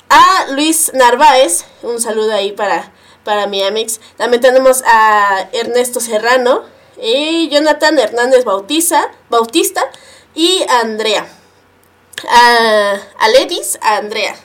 a 0.09 0.47
Luis 0.51 0.91
Narváez, 0.93 1.65
un 1.83 2.01
saludo 2.01 2.33
ahí 2.33 2.51
para, 2.51 2.91
para 3.23 3.47
mi 3.47 3.63
amix. 3.63 4.01
También 4.17 4.41
tenemos 4.41 4.83
a 4.85 5.47
Ernesto 5.53 5.99
Serrano, 5.99 6.63
y 7.01 7.49
Jonathan 7.49 7.97
Hernández 7.97 8.45
Bautiza, 8.45 9.09
Bautista 9.29 9.81
y 10.35 10.63
a 10.69 10.81
Andrea. 10.81 11.27
A, 12.29 12.99
a 13.17 13.27
a 13.81 13.97
Andrea. 13.97 14.35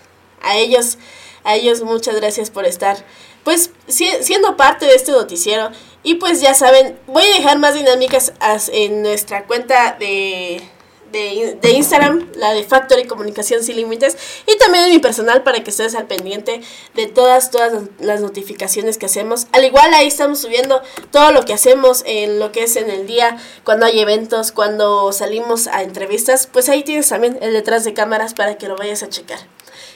A 0.41 0.57
ellos, 0.57 0.97
a 1.45 1.57
ellos 1.57 1.83
muchas 1.83 2.17
gracias 2.17 2.51
por 2.51 2.65
estar 2.65 3.05
pues 3.45 3.71
siendo 3.89 4.57
parte 4.57 4.87
de 4.87 4.95
este 4.97 5.13
noticiero 5.13 5.71
y 6.07 6.15
pues 6.15 6.41
ya 6.41 6.55
saben, 6.55 6.97
voy 7.09 7.25
a 7.25 7.35
dejar 7.35 7.59
más 7.59 7.75
dinámicas 7.75 8.33
en 8.73 9.03
nuestra 9.03 9.45
cuenta 9.45 9.97
de, 9.99 10.63
de, 11.11 11.71
Instagram, 11.71 12.31
la 12.37 12.53
de 12.53 12.63
Factory 12.63 13.09
Comunicación 13.09 13.65
Sin 13.65 13.75
Límites, 13.75 14.17
y 14.47 14.57
también 14.57 14.85
en 14.85 14.93
mi 14.93 15.01
personal 15.01 15.43
para 15.43 15.65
que 15.65 15.71
estés 15.71 15.97
al 15.97 16.07
pendiente 16.07 16.61
de 16.95 17.07
todas, 17.09 17.51
todas 17.51 17.73
las 17.99 18.21
notificaciones 18.21 18.99
que 18.99 19.07
hacemos. 19.07 19.49
Al 19.51 19.65
igual 19.65 19.93
ahí 19.95 20.07
estamos 20.07 20.39
subiendo 20.39 20.81
todo 21.11 21.33
lo 21.33 21.45
que 21.45 21.55
hacemos 21.55 22.05
en 22.07 22.39
lo 22.39 22.53
que 22.53 22.63
es 22.63 22.77
en 22.77 22.89
el 22.89 23.09
día, 23.09 23.37
cuando 23.65 23.87
hay 23.87 23.99
eventos, 23.99 24.53
cuando 24.53 25.11
salimos 25.11 25.67
a 25.67 25.83
entrevistas, 25.83 26.47
pues 26.47 26.69
ahí 26.69 26.85
tienes 26.85 27.09
también 27.09 27.37
el 27.41 27.53
detrás 27.53 27.83
de 27.83 27.95
cámaras 27.95 28.33
para 28.33 28.57
que 28.59 28.69
lo 28.69 28.77
vayas 28.77 29.03
a 29.03 29.09
checar. 29.09 29.41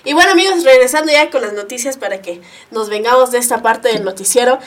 Y 0.05 0.15
bueno 0.15 0.33
amigos, 0.33 0.65
regresando 0.65 1.13
ya 1.13 1.31
con 1.31 1.43
las 1.43 1.53
noticias 1.53 1.99
para 1.99 2.21
que 2.21 2.41
nos 2.73 2.89
vengamos 2.89 3.31
de 3.31 3.39
esta 3.39 3.63
parte 3.63 3.91
del 3.93 4.03
noticiero. 4.03 4.59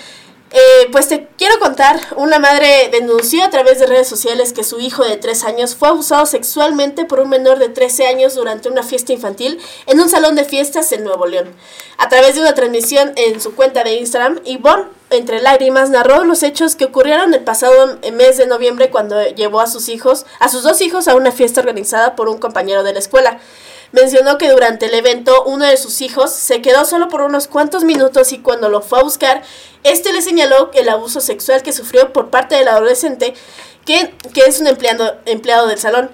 Eh, 0.56 0.88
pues 0.92 1.08
te 1.08 1.28
quiero 1.36 1.58
contar, 1.58 2.00
una 2.16 2.38
madre 2.38 2.88
denunció 2.92 3.44
a 3.44 3.50
través 3.50 3.80
de 3.80 3.88
redes 3.88 4.08
sociales 4.08 4.54
que 4.54 4.64
su 4.64 4.80
hijo 4.80 5.04
de 5.04 5.18
3 5.18 5.46
años 5.46 5.76
fue 5.76 5.88
abusado 5.88 6.28
sexualmente 6.28 7.06
por 7.06 7.20
un 7.22 7.30
menor 7.30 7.58
de 7.58 7.70
13 7.70 8.06
años 8.06 8.36
durante 8.36 8.70
una 8.70 8.84
fiesta 8.84 9.14
infantil 9.14 9.60
en 9.88 10.00
un 10.00 10.10
salón 10.10 10.36
de 10.36 10.46
fiestas 10.46 10.92
en 10.92 11.06
Nuevo 11.06 11.26
León. 11.26 11.52
A 11.98 12.08
través 12.08 12.36
de 12.36 12.42
una 12.42 12.54
transmisión 12.54 13.14
en 13.16 13.42
su 13.42 13.56
cuenta 13.56 13.84
de 13.84 13.96
Instagram, 13.96 14.44
Yvonne, 14.44 14.86
entre 15.10 15.42
lágrimas, 15.42 15.90
narró 15.90 16.24
los 16.24 16.44
hechos 16.44 16.76
que 16.76 16.86
ocurrieron 16.86 17.34
el 17.34 17.44
pasado 17.44 17.98
mes 18.14 18.38
de 18.38 18.46
noviembre 18.46 18.92
cuando 18.92 19.24
llevó 19.30 19.60
a 19.60 19.66
sus 19.66 19.90
hijos, 19.90 20.28
a 20.40 20.50
sus 20.50 20.62
dos 20.62 20.82
hijos 20.82 21.08
a 21.08 21.16
una 21.16 21.32
fiesta 21.32 21.62
organizada 21.62 22.16
por 22.16 22.30
un 22.30 22.38
compañero 22.38 22.84
de 22.84 22.94
la 22.94 23.00
escuela 23.00 23.40
mencionó 23.94 24.38
que 24.38 24.50
durante 24.50 24.88
el 24.88 24.94
evento 24.96 25.44
uno 25.46 25.66
de 25.66 25.78
sus 25.78 26.02
hijos 26.02 26.34
se 26.34 26.62
quedó 26.62 26.84
solo 26.84 27.08
por 27.08 27.22
unos 27.22 27.48
cuantos 27.48 27.86
minutos 27.86 28.34
y 28.34 28.40
cuando 28.40 28.68
lo 28.68 28.82
fue 28.82 29.00
a 29.00 29.04
buscar, 29.04 29.44
este 29.84 30.12
le 30.12 30.22
señaló 30.22 30.72
el 30.74 30.90
abuso 30.90 31.22
sexual 31.22 31.64
que 31.64 31.72
sufrió 31.72 32.12
por 32.12 32.30
parte 32.30 32.56
del 32.56 32.68
adolescente, 32.68 33.36
que, 33.86 34.14
que 34.34 34.42
es 34.42 34.60
un 34.60 34.68
empleado, 34.68 35.16
empleado 35.26 35.68
del 35.68 35.80
salón. 35.80 36.10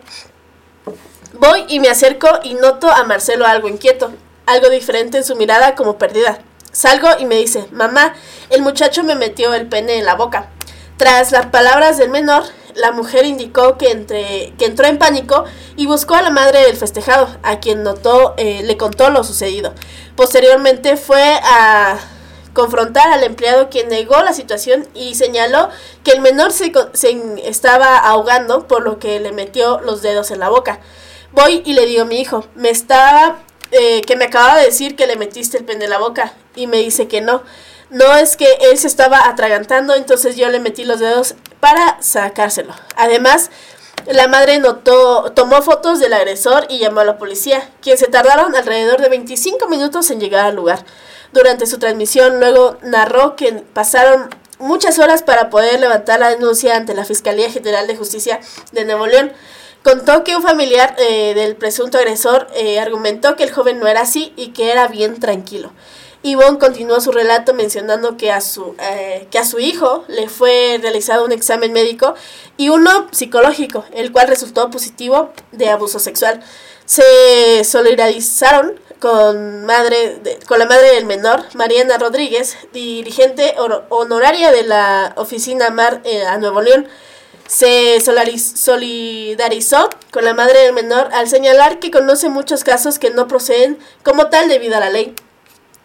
Voy 1.34 1.66
y 1.70 1.80
me 1.80 1.90
acerco 1.90 2.28
y 2.44 2.54
noto 2.54 2.92
a 2.92 3.04
Marcelo 3.06 3.48
algo 3.48 3.70
inquieto, 3.70 4.12
algo 4.46 4.70
diferente 4.70 5.18
en 5.18 5.24
su 5.24 5.36
mirada 5.36 5.76
como 5.76 5.98
perdida. 5.98 6.40
Salgo 6.72 7.08
y 7.18 7.26
me 7.26 7.36
dice, 7.36 7.66
mamá, 7.72 8.14
el 8.50 8.62
muchacho 8.62 9.04
me 9.04 9.16
metió 9.16 9.54
el 9.54 9.68
pene 9.68 9.98
en 9.98 10.06
la 10.06 10.16
boca. 10.16 10.50
Tras 10.98 11.32
las 11.32 11.48
palabras 11.48 11.98
del 11.98 12.10
menor, 12.10 12.44
la 12.76 12.92
mujer 12.92 13.26
indicó 13.26 13.78
que, 13.78 13.92
entre, 13.92 14.54
que 14.58 14.66
entró 14.66 14.88
en 14.88 14.98
pánico 14.98 15.46
y 15.76 15.86
buscó 15.86 16.16
a 16.16 16.22
la 16.22 16.30
madre 16.30 16.62
del 16.62 16.76
festejado, 16.78 17.28
a 17.44 17.60
quien 17.60 17.84
notó, 17.84 18.34
eh, 18.38 18.62
le 18.64 18.78
contó 18.78 19.10
lo 19.10 19.24
sucedido. 19.24 19.74
Posteriormente 20.16 20.98
fue 20.98 21.40
a 21.44 21.98
confrontar 22.54 23.12
al 23.12 23.24
empleado 23.24 23.70
quien 23.70 23.90
negó 23.90 24.22
la 24.22 24.34
situación 24.34 24.88
y 24.94 25.16
señaló 25.16 25.70
que 26.04 26.12
el 26.12 26.22
menor 26.22 26.52
se, 26.52 26.72
estaba 27.44 27.98
ahogando 27.98 28.68
por 28.68 28.84
lo 28.84 29.00
que 29.00 29.20
le 29.20 29.32
metió 29.32 29.80
los 29.82 30.02
dedos 30.02 30.32
en 30.32 30.40
la 30.40 30.50
boca. 30.50 30.80
Voy 31.32 31.62
y 31.66 31.74
le 31.74 31.86
digo 31.86 32.02
a 32.02 32.06
mi 32.06 32.20
hijo, 32.20 32.46
me 32.56 32.70
estaba, 32.70 33.38
eh, 33.72 34.02
que 34.02 34.16
me 34.16 34.26
acababa 34.26 34.58
de 34.58 34.66
decir 34.66 34.96
que 34.96 35.08
le 35.08 35.16
metiste 35.16 35.58
el 35.58 35.66
pen 35.66 35.82
en 35.82 35.90
la 35.90 36.00
boca 36.00 36.34
y 36.56 36.68
me 36.68 36.78
dice 36.78 37.08
que 37.08 37.22
no. 37.22 37.44
No 37.90 38.16
es 38.16 38.38
que 38.38 38.48
él 38.62 38.78
se 38.78 38.88
estaba 38.88 39.28
atragantando, 39.28 39.96
entonces 39.96 40.36
yo 40.36 40.50
le 40.50 40.60
metí 40.60 40.86
los 40.86 41.00
dedos 41.00 41.36
para 41.60 42.02
sacárselo. 42.02 42.74
Además, 42.96 43.50
la 44.06 44.28
madre 44.28 44.60
notó, 44.60 45.32
tomó 45.34 45.62
fotos 45.62 46.00
del 46.00 46.14
agresor 46.14 46.66
y 46.70 46.80
llamó 46.80 47.02
a 47.02 47.06
la 47.06 47.18
policía, 47.18 47.70
quien 47.82 47.98
se 47.98 48.08
tardaron 48.08 48.56
alrededor 48.56 49.02
de 49.02 49.10
25 49.10 49.68
minutos 49.68 50.10
en 50.12 50.20
llegar 50.20 50.46
al 50.46 50.56
lugar. 50.56 50.86
Durante 51.32 51.66
su 51.66 51.80
transmisión 51.80 52.40
luego 52.40 52.78
narró 52.82 53.36
que 53.36 53.52
pasaron 53.74 54.30
muchas 54.60 55.00
horas 55.00 55.24
para 55.24 55.50
poder 55.50 55.80
levantar 55.80 56.20
la 56.20 56.30
denuncia 56.30 56.76
ante 56.76 56.94
la 56.94 57.06
Fiscalía 57.06 57.52
General 57.52 57.88
de 57.88 57.96
Justicia 57.96 58.40
de 58.72 58.86
Nuevo 58.86 59.08
León. 59.08 59.32
Contó 59.84 60.24
que 60.24 60.36
un 60.36 60.44
familiar 60.44 60.96
eh, 60.98 61.34
del 61.34 61.56
presunto 61.56 61.98
agresor 61.98 62.48
eh, 62.54 62.80
argumentó 62.80 63.36
que 63.36 63.44
el 63.44 63.52
joven 63.52 63.80
no 63.80 63.88
era 63.88 64.02
así 64.02 64.34
y 64.36 64.50
que 64.50 64.72
era 64.72 64.88
bien 64.88 65.20
tranquilo. 65.20 65.72
Yvonne 66.22 66.60
continuó 66.60 67.00
su 67.00 67.12
relato 67.12 67.54
mencionando 67.54 68.18
que 68.18 68.32
a 68.32 68.42
su, 68.42 68.76
eh, 68.80 69.28
que 69.32 69.40
a 69.40 69.46
su 69.46 69.60
hijo 69.60 70.04
le 70.08 70.28
fue 70.28 70.78
realizado 70.82 71.24
un 71.24 71.32
examen 71.32 71.72
médico 71.72 72.14
y 72.58 72.70
uno 72.70 73.08
psicológico, 73.12 73.86
el 73.94 74.12
cual 74.12 74.28
resultó 74.28 74.70
positivo 74.70 75.32
de 75.54 75.70
abuso 75.70 76.00
sexual. 76.00 76.42
Se 76.86 77.64
solidarizaron 77.64 78.80
con, 79.00 79.66
madre 79.66 80.20
con 80.46 80.60
la 80.60 80.66
madre 80.66 80.94
del 80.96 81.06
menor, 81.06 81.44
Mariana 81.54 81.98
Rodríguez, 81.98 82.58
dirigente 82.74 83.56
honoraria 83.90 84.52
de 84.52 84.64
la 84.64 85.14
oficina 85.16 85.70
MAR 85.70 86.02
eh, 86.04 86.26
a 86.26 86.38
Nuevo 86.38 86.62
León. 86.62 86.88
Se 87.48 88.00
solidarizó 88.02 89.90
con 90.12 90.26
la 90.26 90.34
madre 90.34 90.60
del 90.60 90.74
menor 90.74 91.10
al 91.14 91.30
señalar 91.30 91.80
que 91.80 91.92
conoce 91.92 92.30
muchos 92.30 92.64
casos 92.64 93.00
que 93.00 93.10
no 93.10 93.28
proceden 93.28 93.80
como 94.04 94.28
tal 94.28 94.50
debido 94.50 94.76
a 94.76 94.82
la 94.82 94.90
ley. 94.90 95.16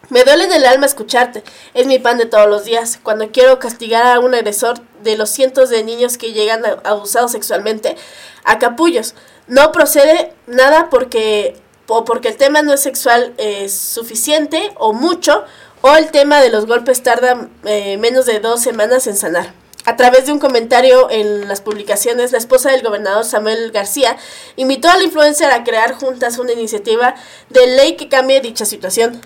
Me 0.09 0.23
duele 0.23 0.43
en 0.43 0.51
el 0.51 0.65
alma 0.65 0.85
escucharte, 0.85 1.43
es 1.73 1.87
mi 1.87 1.99
pan 1.99 2.17
de 2.17 2.25
todos 2.25 2.47
los 2.47 2.63
días. 2.63 2.99
Cuando 3.01 3.31
quiero 3.31 3.59
castigar 3.59 4.05
a 4.05 4.19
un 4.19 4.35
agresor 4.35 4.79
de 5.03 5.17
los 5.17 5.29
cientos 5.29 5.69
de 5.69 5.83
niños 5.83 6.17
que 6.17 6.33
llegan 6.33 6.61
abusados 6.83 7.31
sexualmente 7.31 7.95
a 8.43 8.59
capullos, 8.59 9.15
no 9.47 9.71
procede 9.71 10.33
nada 10.47 10.89
porque 10.89 11.55
o 11.87 12.05
porque 12.05 12.29
el 12.29 12.37
tema 12.37 12.61
no 12.61 12.73
es 12.73 12.81
sexual 12.81 13.33
es 13.37 13.73
suficiente 13.73 14.71
o 14.77 14.93
mucho, 14.93 15.43
o 15.81 15.95
el 15.95 16.09
tema 16.09 16.41
de 16.41 16.49
los 16.49 16.65
golpes 16.65 17.03
tarda 17.03 17.47
eh, 17.65 17.97
menos 17.97 18.25
de 18.25 18.39
dos 18.39 18.61
semanas 18.61 19.07
en 19.07 19.15
sanar. 19.15 19.53
A 19.85 19.95
través 19.95 20.25
de 20.25 20.31
un 20.31 20.39
comentario 20.39 21.11
en 21.11 21.47
las 21.47 21.61
publicaciones, 21.61 22.31
la 22.31 22.39
esposa 22.39 22.71
del 22.71 22.81
gobernador 22.81 23.23
Samuel 23.23 23.71
García 23.71 24.17
invitó 24.55 24.89
a 24.89 24.97
la 24.97 25.03
influencer 25.03 25.51
a 25.51 25.63
crear 25.63 25.93
juntas 25.93 26.39
una 26.39 26.53
iniciativa 26.53 27.13
de 27.49 27.67
ley 27.67 27.95
que 27.95 28.09
cambie 28.09 28.41
dicha 28.41 28.65
situación. 28.65 29.21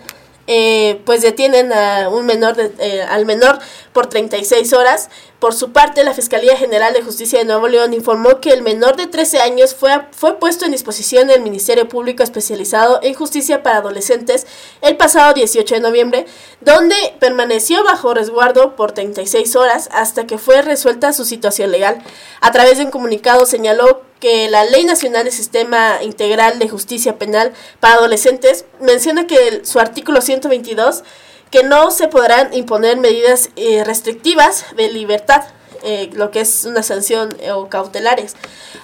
Eh, 0.51 0.99
pues 1.05 1.21
detienen 1.21 1.71
a 1.71 2.09
un 2.09 2.25
menor 2.25 2.55
eh, 2.79 3.03
al 3.07 3.27
menor 3.27 3.59
por 3.93 4.07
36 4.07 4.73
horas. 4.73 5.11
Por 5.37 5.53
su 5.53 5.71
parte, 5.73 6.03
la 6.03 6.15
Fiscalía 6.15 6.57
General 6.57 6.91
de 6.91 7.03
Justicia 7.03 7.37
de 7.37 7.45
Nuevo 7.45 7.67
León 7.67 7.93
informó 7.93 8.41
que 8.41 8.49
el 8.49 8.63
menor 8.63 8.95
de 8.95 9.05
13 9.05 9.41
años 9.41 9.75
fue, 9.75 9.91
fue 10.09 10.39
puesto 10.39 10.65
en 10.65 10.71
disposición 10.71 11.27
del 11.27 11.41
Ministerio 11.41 11.87
Público 11.87 12.23
Especializado 12.23 12.99
en 13.03 13.13
Justicia 13.13 13.61
para 13.61 13.77
Adolescentes 13.77 14.47
el 14.81 14.97
pasado 14.97 15.35
18 15.35 15.75
de 15.75 15.81
noviembre, 15.81 16.25
donde 16.61 16.95
permaneció 17.19 17.83
bajo 17.83 18.15
resguardo 18.15 18.75
por 18.75 18.91
36 18.91 19.55
horas 19.55 19.87
hasta 19.91 20.25
que 20.25 20.39
fue 20.39 20.63
resuelta 20.63 21.13
su 21.13 21.25
situación 21.25 21.69
legal. 21.69 22.01
A 22.41 22.51
través 22.51 22.79
de 22.79 22.85
un 22.85 22.91
comunicado 22.91 23.45
señaló 23.45 24.01
que 24.19 24.49
la 24.49 24.65
Ley 24.65 24.83
Nacional 24.85 25.25
de 25.25 25.31
Sistema 25.31 26.03
Integral 26.03 26.59
de 26.59 26.69
Justicia 26.69 27.17
Penal 27.17 27.53
para 27.79 27.95
Adolescentes 27.95 28.65
menciona 28.79 29.27
que 29.27 29.61
su 29.63 29.79
artículo 29.79 30.21
122 30.21 31.03
que 31.51 31.63
no 31.63 31.91
se 31.91 32.07
podrán 32.07 32.53
imponer 32.53 32.97
medidas 32.97 33.49
eh, 33.55 33.83
restrictivas 33.83 34.65
de 34.75 34.91
libertad, 34.91 35.43
eh, 35.83 36.09
lo 36.13 36.31
que 36.31 36.41
es 36.41 36.65
una 36.65 36.83
sanción 36.83 37.29
eh, 37.39 37.51
o 37.51 37.69
cautelares, 37.69 38.35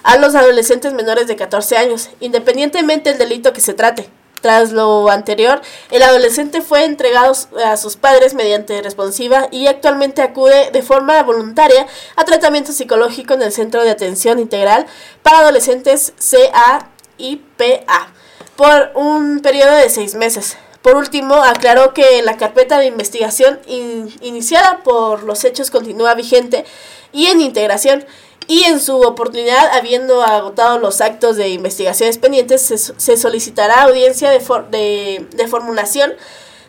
a 0.03 0.17
los 0.17 0.35
adolescentes 0.35 0.93
menores 0.93 1.27
de 1.27 1.35
14 1.35 1.77
años, 1.77 2.09
independientemente 2.19 3.11
del 3.11 3.19
delito 3.19 3.53
que 3.53 3.61
se 3.61 3.73
trate. 3.73 4.09
Tras 4.45 4.71
lo 4.71 5.09
anterior, 5.09 5.59
el 5.89 6.03
adolescente 6.03 6.61
fue 6.61 6.83
entregado 6.83 7.33
a 7.65 7.77
sus 7.77 7.95
padres 7.95 8.35
mediante 8.35 8.79
responsiva 8.83 9.47
y 9.49 9.65
actualmente 9.65 10.21
acude 10.21 10.69
de 10.69 10.83
forma 10.83 11.23
voluntaria 11.23 11.87
a 12.15 12.25
tratamiento 12.25 12.71
psicológico 12.71 13.33
en 13.33 13.41
el 13.41 13.51
Centro 13.51 13.83
de 13.83 13.89
Atención 13.89 14.37
Integral 14.37 14.85
para 15.23 15.39
Adolescentes 15.39 16.13
CAIPA 16.29 18.13
por 18.55 18.91
un 18.93 19.39
periodo 19.39 19.77
de 19.77 19.89
seis 19.89 20.13
meses. 20.13 20.57
Por 20.83 20.95
último, 20.95 21.33
aclaró 21.33 21.95
que 21.95 22.21
la 22.21 22.37
carpeta 22.37 22.77
de 22.77 22.85
investigación 22.85 23.59
iniciada 23.65 24.83
por 24.83 25.23
los 25.23 25.43
hechos 25.43 25.71
continúa 25.71 26.13
vigente 26.13 26.65
y 27.11 27.25
en 27.25 27.41
integración 27.41 28.05
y 28.47 28.63
en 28.63 28.79
su 28.79 29.01
oportunidad, 29.01 29.71
habiendo 29.73 30.21
agotado 30.21 30.79
los 30.79 31.01
actos 31.01 31.35
de 31.35 31.49
investigaciones 31.49 32.17
pendientes, 32.17 32.93
se, 32.97 33.17
solicitará 33.17 33.83
audiencia 33.83 34.29
de, 34.29 35.27
de, 35.31 35.47
formulación 35.47 36.13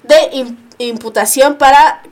de 0.02 0.56
imputación 0.78 1.56
para, 1.56 2.02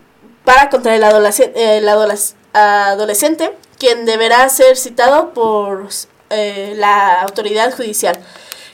para 0.45 0.69
contra 0.69 0.95
el, 0.95 1.05
adolescente, 1.05 1.79
el 1.79 1.89
adolescente, 1.89 3.57
quien 3.79 4.05
deberá 4.05 4.49
ser 4.49 4.77
citado 4.77 5.33
por 5.33 5.89
eh, 6.31 6.75
la 6.77 7.23
autoridad 7.23 7.75
judicial. 7.75 8.19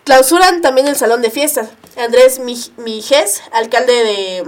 Clausuran 0.04 0.62
también 0.62 0.88
el 0.88 0.96
salón 0.96 1.22
de 1.22 1.30
fiestas. 1.30 1.68
Andrés 1.96 2.40
Mijes, 2.78 3.42
alcalde 3.52 3.92
de 3.92 4.44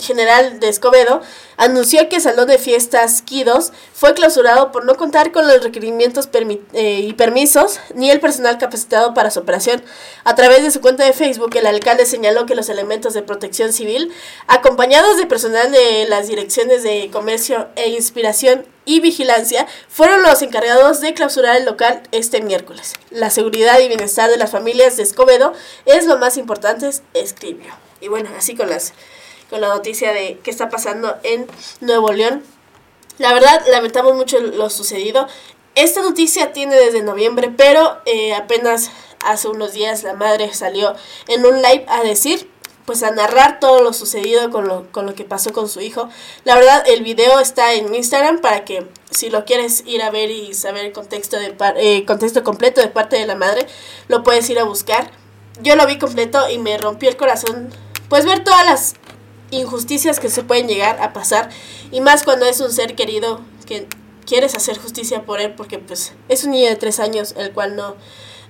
general 0.00 0.60
de 0.60 0.68
Escobedo, 0.68 1.20
anunció 1.56 2.08
que 2.08 2.16
el 2.16 2.22
Salón 2.22 2.48
de 2.48 2.58
Fiestas 2.58 3.22
Quidos 3.22 3.72
fue 3.92 4.14
clausurado 4.14 4.72
por 4.72 4.84
no 4.84 4.96
contar 4.96 5.30
con 5.30 5.46
los 5.46 5.62
requerimientos 5.62 6.28
eh, 6.72 7.00
y 7.04 7.12
permisos 7.12 7.80
ni 7.94 8.10
el 8.10 8.20
personal 8.20 8.58
capacitado 8.58 9.14
para 9.14 9.30
su 9.30 9.40
operación. 9.40 9.82
A 10.24 10.34
través 10.34 10.62
de 10.62 10.70
su 10.70 10.80
cuenta 10.80 11.04
de 11.04 11.12
Facebook, 11.12 11.54
el 11.56 11.66
alcalde 11.66 12.06
señaló 12.06 12.46
que 12.46 12.54
los 12.54 12.68
elementos 12.68 13.14
de 13.14 13.22
protección 13.22 13.72
civil, 13.72 14.12
acompañados 14.46 15.18
de 15.18 15.26
personal 15.26 15.70
de 15.70 16.06
las 16.08 16.28
direcciones 16.28 16.82
de 16.82 17.10
comercio 17.12 17.68
e 17.76 17.90
inspiración 17.90 18.64
y 18.86 19.00
vigilancia, 19.00 19.66
fueron 19.88 20.22
los 20.22 20.42
encargados 20.42 21.00
de 21.00 21.14
clausurar 21.14 21.56
el 21.56 21.66
local 21.66 22.02
este 22.12 22.40
miércoles. 22.40 22.94
La 23.10 23.30
seguridad 23.30 23.78
y 23.80 23.88
bienestar 23.88 24.30
de 24.30 24.36
las 24.36 24.50
familias 24.50 24.96
de 24.96 25.02
Escobedo 25.02 25.52
es 25.84 26.06
lo 26.06 26.16
más 26.16 26.36
importante, 26.36 26.90
escribió. 27.14 27.72
Y 28.00 28.08
bueno, 28.08 28.30
así 28.36 28.56
con 28.56 28.70
las 28.70 28.94
con 29.50 29.60
la 29.60 29.68
noticia 29.68 30.12
de 30.12 30.38
qué 30.42 30.50
está 30.50 30.70
pasando 30.70 31.16
en 31.24 31.46
Nuevo 31.80 32.12
León. 32.12 32.42
La 33.18 33.34
verdad, 33.34 33.62
lamentamos 33.70 34.14
mucho 34.14 34.40
lo 34.40 34.70
sucedido. 34.70 35.26
Esta 35.74 36.00
noticia 36.00 36.52
tiene 36.52 36.76
desde 36.76 37.02
noviembre, 37.02 37.52
pero 37.54 37.98
eh, 38.06 38.32
apenas 38.32 38.90
hace 39.24 39.48
unos 39.48 39.72
días 39.72 40.02
la 40.02 40.14
madre 40.14 40.54
salió 40.54 40.94
en 41.28 41.44
un 41.44 41.60
live 41.60 41.84
a 41.88 42.02
decir, 42.02 42.48
pues 42.86 43.02
a 43.02 43.10
narrar 43.10 43.60
todo 43.60 43.82
lo 43.82 43.92
sucedido 43.92 44.50
con 44.50 44.66
lo, 44.66 44.90
con 44.90 45.06
lo 45.06 45.14
que 45.14 45.24
pasó 45.24 45.52
con 45.52 45.68
su 45.68 45.80
hijo. 45.80 46.08
La 46.44 46.54
verdad, 46.54 46.82
el 46.86 47.02
video 47.02 47.38
está 47.38 47.74
en 47.74 47.94
Instagram 47.94 48.40
para 48.40 48.64
que 48.64 48.86
si 49.10 49.30
lo 49.30 49.44
quieres 49.44 49.84
ir 49.86 50.02
a 50.02 50.10
ver 50.10 50.30
y 50.30 50.54
saber 50.54 50.86
el 50.86 50.92
contexto, 50.92 51.38
de 51.38 51.54
eh, 51.76 52.04
contexto 52.04 52.42
completo 52.42 52.80
de 52.80 52.88
parte 52.88 53.16
de 53.16 53.26
la 53.26 53.34
madre, 53.36 53.66
lo 54.08 54.22
puedes 54.22 54.48
ir 54.50 54.58
a 54.58 54.64
buscar. 54.64 55.10
Yo 55.62 55.76
lo 55.76 55.86
vi 55.86 55.98
completo 55.98 56.48
y 56.48 56.58
me 56.58 56.78
rompió 56.78 57.08
el 57.10 57.16
corazón, 57.16 57.68
pues 58.08 58.24
ver 58.24 58.42
todas 58.42 58.64
las 58.64 58.94
injusticias 59.50 60.20
que 60.20 60.30
se 60.30 60.42
pueden 60.42 60.68
llegar 60.68 61.00
a 61.00 61.12
pasar 61.12 61.50
y 61.90 62.00
más 62.00 62.22
cuando 62.22 62.46
es 62.46 62.60
un 62.60 62.70
ser 62.70 62.94
querido 62.94 63.40
que 63.66 63.86
quieres 64.26 64.54
hacer 64.54 64.78
justicia 64.78 65.24
por 65.24 65.40
él 65.40 65.54
porque 65.54 65.78
pues 65.78 66.12
es 66.28 66.44
un 66.44 66.52
niño 66.52 66.68
de 66.68 66.76
tres 66.76 67.00
años 67.00 67.34
el 67.36 67.52
cual 67.52 67.76
no, 67.76 67.96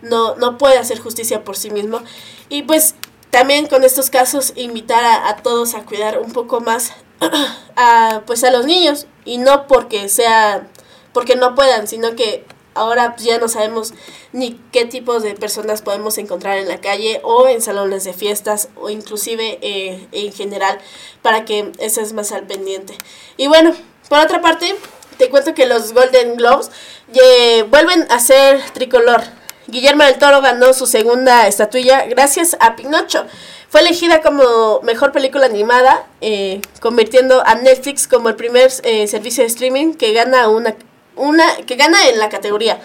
no, 0.03 0.37
no 0.37 0.59
puede 0.59 0.79
hacer 0.79 0.99
justicia 0.99 1.45
por 1.45 1.57
sí 1.57 1.71
mismo. 1.71 2.01
Y 2.49 2.63
pues 2.63 2.95
también 3.31 3.67
con 3.67 3.85
estos 3.85 4.11
casos 4.11 4.53
invitar 4.57 5.05
a, 5.05 5.37
todos 5.37 5.75
a 5.75 5.85
cuidar 5.85 6.19
un 6.19 6.33
poco 6.33 6.61
más 6.61 6.93
a 7.77 8.23
pues 8.27 8.45
a 8.45 8.51
los 8.51 8.67
niños 8.67 9.07
y 9.25 9.39
no 9.39 9.67
porque 9.67 10.09
sea 10.09 10.69
porque 11.13 11.37
no 11.37 11.55
puedan 11.55 11.87
sino 11.87 12.17
que 12.17 12.45
ahora 12.75 13.15
ya 13.19 13.39
no 13.39 13.49
sabemos 13.49 13.95
ni 14.33 14.61
qué 14.73 14.85
tipos 14.85 15.23
de 15.23 15.35
personas 15.35 15.83
podemos 15.83 16.19
encontrar 16.19 16.59
en 16.59 16.69
la 16.69 16.81
calle 16.81 17.21
o 17.23 17.49
en 17.49 17.61
salones 17.61 18.05
de 18.05 18.13
fiestas 18.13 18.69
o 18.77 18.91
inclusive 18.91 19.59
eh, 19.63 20.07
en 20.13 20.33
general 20.33 20.79
para 21.23 21.45
que 21.45 21.73
es 21.79 22.13
más 22.13 22.33
al 22.33 22.47
pendiente. 22.47 22.95
Y 23.37 23.49
bueno, 23.49 23.75
por 24.09 24.19
otra 24.19 24.41
parte, 24.41 24.75
te 25.19 25.29
cuento 25.31 25.55
que 25.55 25.67
los 25.67 25.93
Golden 25.93 26.37
Globes 26.37 26.71
eh, 27.13 27.65
vuelven 27.65 28.07
a 28.11 28.21
ser 28.21 28.61
tricolor. 28.73 29.23
Guillermo 29.67 30.05
del 30.05 30.19
Toro 30.19 30.41
ganó 30.41 30.73
su 30.73 30.87
segunda 30.87 31.47
estatuilla 31.47 32.07
gracias 32.07 32.57
a 32.61 32.77
Pinocho. 32.77 33.27
Fue 33.69 33.83
elegida 33.83 34.21
como 34.21 34.81
mejor 34.83 35.13
película 35.13 35.47
animada, 35.47 36.05
eh, 36.21 36.61
convirtiendo 36.81 37.47
a 37.47 37.55
Netflix 37.55 38.09
como 38.09 38.29
el 38.29 38.35
primer 38.35 38.73
servicio 38.73 39.45
de 39.45 39.49
streaming 39.49 39.95
que 39.95 40.13
gana 40.13 40.49
una 40.49 40.75
una 41.21 41.57
que 41.67 41.77
gana 41.77 42.09
en 42.09 42.19
la 42.19 42.29
categoría. 42.29 42.81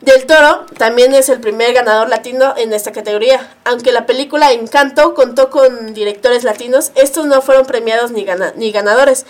Del 0.00 0.24
Toro 0.24 0.64
también 0.78 1.12
es 1.12 1.28
el 1.28 1.40
primer 1.40 1.74
ganador 1.74 2.08
latino 2.08 2.54
en 2.56 2.72
esta 2.72 2.90
categoría. 2.90 3.54
Aunque 3.64 3.92
la 3.92 4.06
película 4.06 4.50
Encanto 4.52 5.12
contó 5.12 5.50
con 5.50 5.92
directores 5.92 6.42
latinos, 6.42 6.90
estos 6.94 7.26
no 7.26 7.42
fueron 7.42 7.66
premiados 7.66 8.10
ni, 8.10 8.24
ni 8.56 8.72
ganadores. 8.72 9.26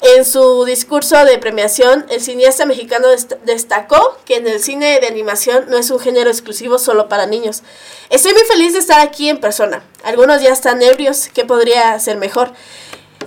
En 0.00 0.24
su 0.24 0.64
discurso 0.64 1.22
de 1.26 1.36
premiación, 1.36 2.06
el 2.08 2.22
cineasta 2.22 2.64
mexicano 2.64 3.08
destacó 3.44 4.16
que 4.24 4.36
en 4.36 4.48
el 4.48 4.60
cine 4.60 4.98
de 4.98 5.06
animación 5.06 5.66
no 5.68 5.76
es 5.76 5.90
un 5.90 6.00
género 6.00 6.30
exclusivo 6.30 6.78
solo 6.78 7.06
para 7.08 7.26
niños. 7.26 7.62
Estoy 8.08 8.32
muy 8.32 8.44
feliz 8.44 8.72
de 8.72 8.78
estar 8.78 9.00
aquí 9.00 9.28
en 9.28 9.40
persona. 9.40 9.82
Algunos 10.04 10.40
ya 10.40 10.52
están 10.52 10.80
ebrios, 10.80 11.28
¿qué 11.34 11.44
podría 11.44 11.98
ser 12.00 12.16
mejor? 12.16 12.50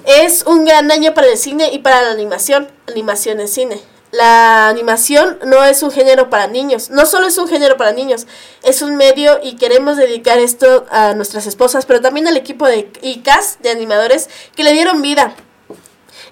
Es 0.06 0.44
un 0.48 0.66
gran 0.66 0.92
año 0.92 1.14
para 1.14 1.28
el 1.28 1.38
cine 1.38 1.70
y 1.72 1.80
para 1.80 2.02
la 2.02 2.12
animación, 2.12 2.72
animación 2.88 3.40
en 3.40 3.48
cine 3.48 3.97
la 4.18 4.68
animación 4.68 5.38
no 5.46 5.64
es 5.64 5.84
un 5.84 5.92
género 5.92 6.30
para 6.30 6.48
niños, 6.48 6.90
no 6.90 7.06
solo 7.06 7.28
es 7.28 7.38
un 7.38 7.48
género 7.48 7.78
para 7.78 7.92
niños, 7.92 8.28
es 8.64 8.82
un 8.82 8.96
medio 8.96 9.40
y 9.42 9.56
queremos 9.56 9.96
dedicar 9.96 10.40
esto 10.40 10.86
a 10.90 11.14
nuestras 11.14 11.46
esposas, 11.46 11.86
pero 11.86 12.02
también 12.02 12.28
al 12.28 12.36
equipo 12.36 12.68
de 12.68 12.92
ICAS, 13.02 13.60
de 13.62 13.70
animadores, 13.70 14.30
que 14.56 14.64
le 14.64 14.74
dieron 14.74 15.02
vida. 15.02 15.36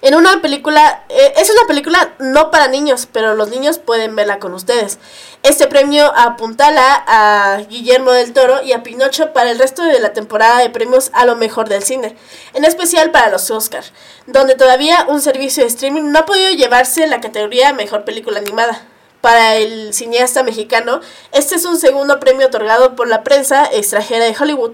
En 0.05 0.13
una 0.13 0.39
película, 0.39 1.03
eh, 1.09 1.33
es 1.35 1.49
una 1.49 1.65
película 1.67 2.13
no 2.19 2.51
para 2.51 2.67
niños, 2.67 3.07
pero 3.11 3.33
los 3.33 3.49
niños 3.49 3.79
pueden 3.79 4.15
verla 4.15 4.37
con 4.37 4.53
ustedes. 4.53 4.99
Este 5.41 5.65
premio 5.65 6.13
apuntala 6.15 7.03
a 7.07 7.57
Guillermo 7.67 8.11
del 8.11 8.31
Toro 8.31 8.61
y 8.61 8.73
a 8.73 8.83
Pinocho 8.83 9.33
para 9.33 9.49
el 9.49 9.57
resto 9.57 9.81
de 9.81 9.99
la 9.99 10.13
temporada 10.13 10.59
de 10.59 10.69
premios 10.69 11.09
a 11.13 11.25
lo 11.25 11.35
mejor 11.35 11.69
del 11.69 11.81
cine, 11.81 12.15
en 12.53 12.65
especial 12.65 13.09
para 13.09 13.31
los 13.31 13.49
Oscars, 13.49 13.93
donde 14.27 14.53
todavía 14.53 15.07
un 15.07 15.21
servicio 15.21 15.63
de 15.63 15.69
streaming 15.69 16.11
no 16.11 16.19
ha 16.19 16.25
podido 16.27 16.51
llevarse 16.51 17.07
la 17.07 17.19
categoría 17.19 17.73
Mejor 17.73 18.05
Película 18.05 18.37
Animada. 18.37 18.83
Para 19.21 19.55
el 19.55 19.91
cineasta 19.91 20.43
mexicano, 20.43 21.01
este 21.31 21.55
es 21.55 21.65
un 21.65 21.79
segundo 21.79 22.19
premio 22.19 22.45
otorgado 22.45 22.95
por 22.95 23.07
la 23.07 23.23
prensa 23.23 23.65
extranjera 23.73 24.25
de 24.25 24.35
Hollywood 24.39 24.73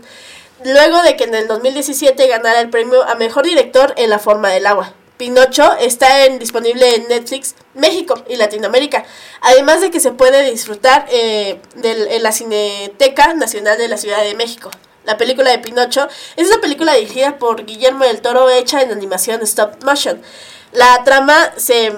luego 0.64 1.02
de 1.02 1.16
que 1.16 1.24
en 1.24 1.34
el 1.34 1.48
2017 1.48 2.28
ganara 2.28 2.60
el 2.60 2.70
premio 2.70 3.02
a 3.04 3.16
Mejor 3.16 3.46
Director 3.46 3.94
en 3.98 4.10
La 4.10 4.20
Forma 4.20 4.50
del 4.50 4.68
Agua. 4.68 4.94
Pinocho 5.22 5.76
está 5.80 6.28
disponible 6.30 6.95
en 6.95 7.07
Netflix 7.07 7.53
México 7.76 8.15
y 8.28 8.38
Latinoamérica, 8.38 9.05
además 9.41 9.80
de 9.80 9.91
que 9.91 9.99
se 9.99 10.11
puede 10.11 10.49
disfrutar 10.49 11.05
eh, 11.11 11.61
en 11.84 12.24
la 12.24 12.32
Cineteca 12.32 13.36
Nacional 13.36 13.78
de 13.78 13.88
la 13.88 13.97
Ciudad 13.97 14.24
de 14.24 14.34
México. 14.34 14.72
La 15.03 15.17
película 15.17 15.51
de 15.51 15.59
Pinocho 15.59 16.07
es 16.38 16.47
una 16.47 16.59
película 16.59 16.95
dirigida 16.95 17.38
por 17.38 17.67
Guillermo 17.67 18.03
del 18.03 18.22
Toro 18.22 18.49
hecha 18.49 18.82
en 18.82 18.91
animación 18.91 19.43
stop 19.43 19.84
motion. 19.84 20.19
La 20.72 21.03
trama 21.03 21.53
se, 21.55 21.93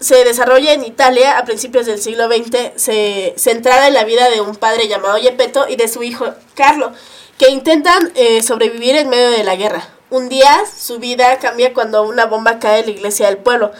se 0.00 0.24
desarrolla 0.24 0.72
en 0.72 0.84
Italia 0.84 1.38
a 1.38 1.44
principios 1.44 1.86
del 1.86 2.00
siglo 2.00 2.26
XX, 2.26 2.72
se, 2.74 3.34
centrada 3.36 3.86
en 3.86 3.94
la 3.94 4.02
vida 4.02 4.28
de 4.30 4.40
un 4.40 4.56
padre 4.56 4.88
llamado 4.88 5.18
Gepetto 5.18 5.68
y 5.68 5.76
de 5.76 5.86
su 5.86 6.02
hijo 6.02 6.26
Carlo, 6.56 6.92
que 7.38 7.50
intentan 7.50 8.10
eh, 8.16 8.42
sobrevivir 8.42 8.96
en 8.96 9.10
medio 9.10 9.30
de 9.30 9.44
la 9.44 9.54
guerra. 9.54 9.93
Un 10.14 10.28
día 10.28 10.62
su 10.78 11.00
vida 11.00 11.40
cambia 11.40 11.74
cuando 11.74 12.04
una 12.04 12.26
bomba 12.26 12.60
cae 12.60 12.78
en 12.78 12.86
la 12.86 12.92
iglesia 12.92 13.26
del 13.26 13.38
pueblo, 13.38 13.72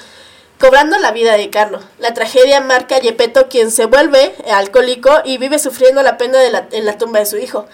cobrando 0.59 0.99
la 0.99 1.13
vida 1.13 1.37
de 1.37 1.49
Carlo. 1.49 1.79
La 2.01 2.13
tragedia 2.13 2.61
marca 2.61 2.97
a 2.97 3.01
Gepetto, 3.01 3.49
quien 3.49 3.71
se 3.71 3.87
vuelve 3.87 4.35
alcohólico 4.53 5.13
y 5.25 5.39
vive 5.39 5.61
sufriendo 5.61 6.03
la 6.03 6.19
pena 6.19 6.41
de 6.41 6.51
la, 6.51 6.67
en 6.73 6.87
la 6.87 6.99
tumba 6.99 7.21
de 7.21 7.27
su 7.27 7.37
hijo. 7.37 7.69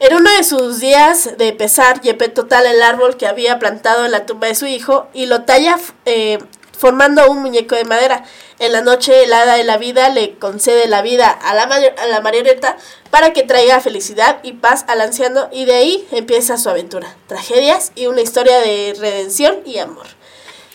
En 0.00 0.16
uno 0.16 0.28
de 0.28 0.42
sus 0.42 0.80
días 0.80 1.38
de 1.38 1.52
pesar, 1.52 2.02
Gepetto 2.02 2.46
tala 2.46 2.72
el 2.72 2.82
árbol 2.82 3.16
que 3.16 3.28
había 3.28 3.60
plantado 3.60 4.04
en 4.04 4.10
la 4.10 4.26
tumba 4.26 4.48
de 4.48 4.56
su 4.56 4.66
hijo 4.66 5.06
y 5.14 5.26
lo 5.26 5.42
talla 5.42 5.78
eh, 6.04 6.38
formando 6.76 7.30
un 7.30 7.40
muñeco 7.40 7.76
de 7.76 7.84
madera. 7.84 8.24
En 8.60 8.72
la 8.72 8.82
noche 8.82 9.22
helada 9.22 9.54
de 9.54 9.64
la 9.64 9.78
vida 9.78 10.10
le 10.10 10.34
concede 10.34 10.86
la 10.86 11.00
vida 11.00 11.30
a 11.30 11.54
la, 11.54 11.62
a 11.62 12.06
la 12.08 12.20
marioneta 12.20 12.76
para 13.10 13.32
que 13.32 13.42
traiga 13.42 13.80
felicidad 13.80 14.38
y 14.42 14.52
paz 14.52 14.84
al 14.86 15.00
anciano 15.00 15.48
y 15.50 15.64
de 15.64 15.76
ahí 15.76 16.06
empieza 16.12 16.58
su 16.58 16.68
aventura, 16.68 17.16
tragedias 17.26 17.90
y 17.94 18.04
una 18.04 18.20
historia 18.20 18.58
de 18.58 18.94
redención 18.98 19.60
y 19.64 19.78
amor. 19.78 20.06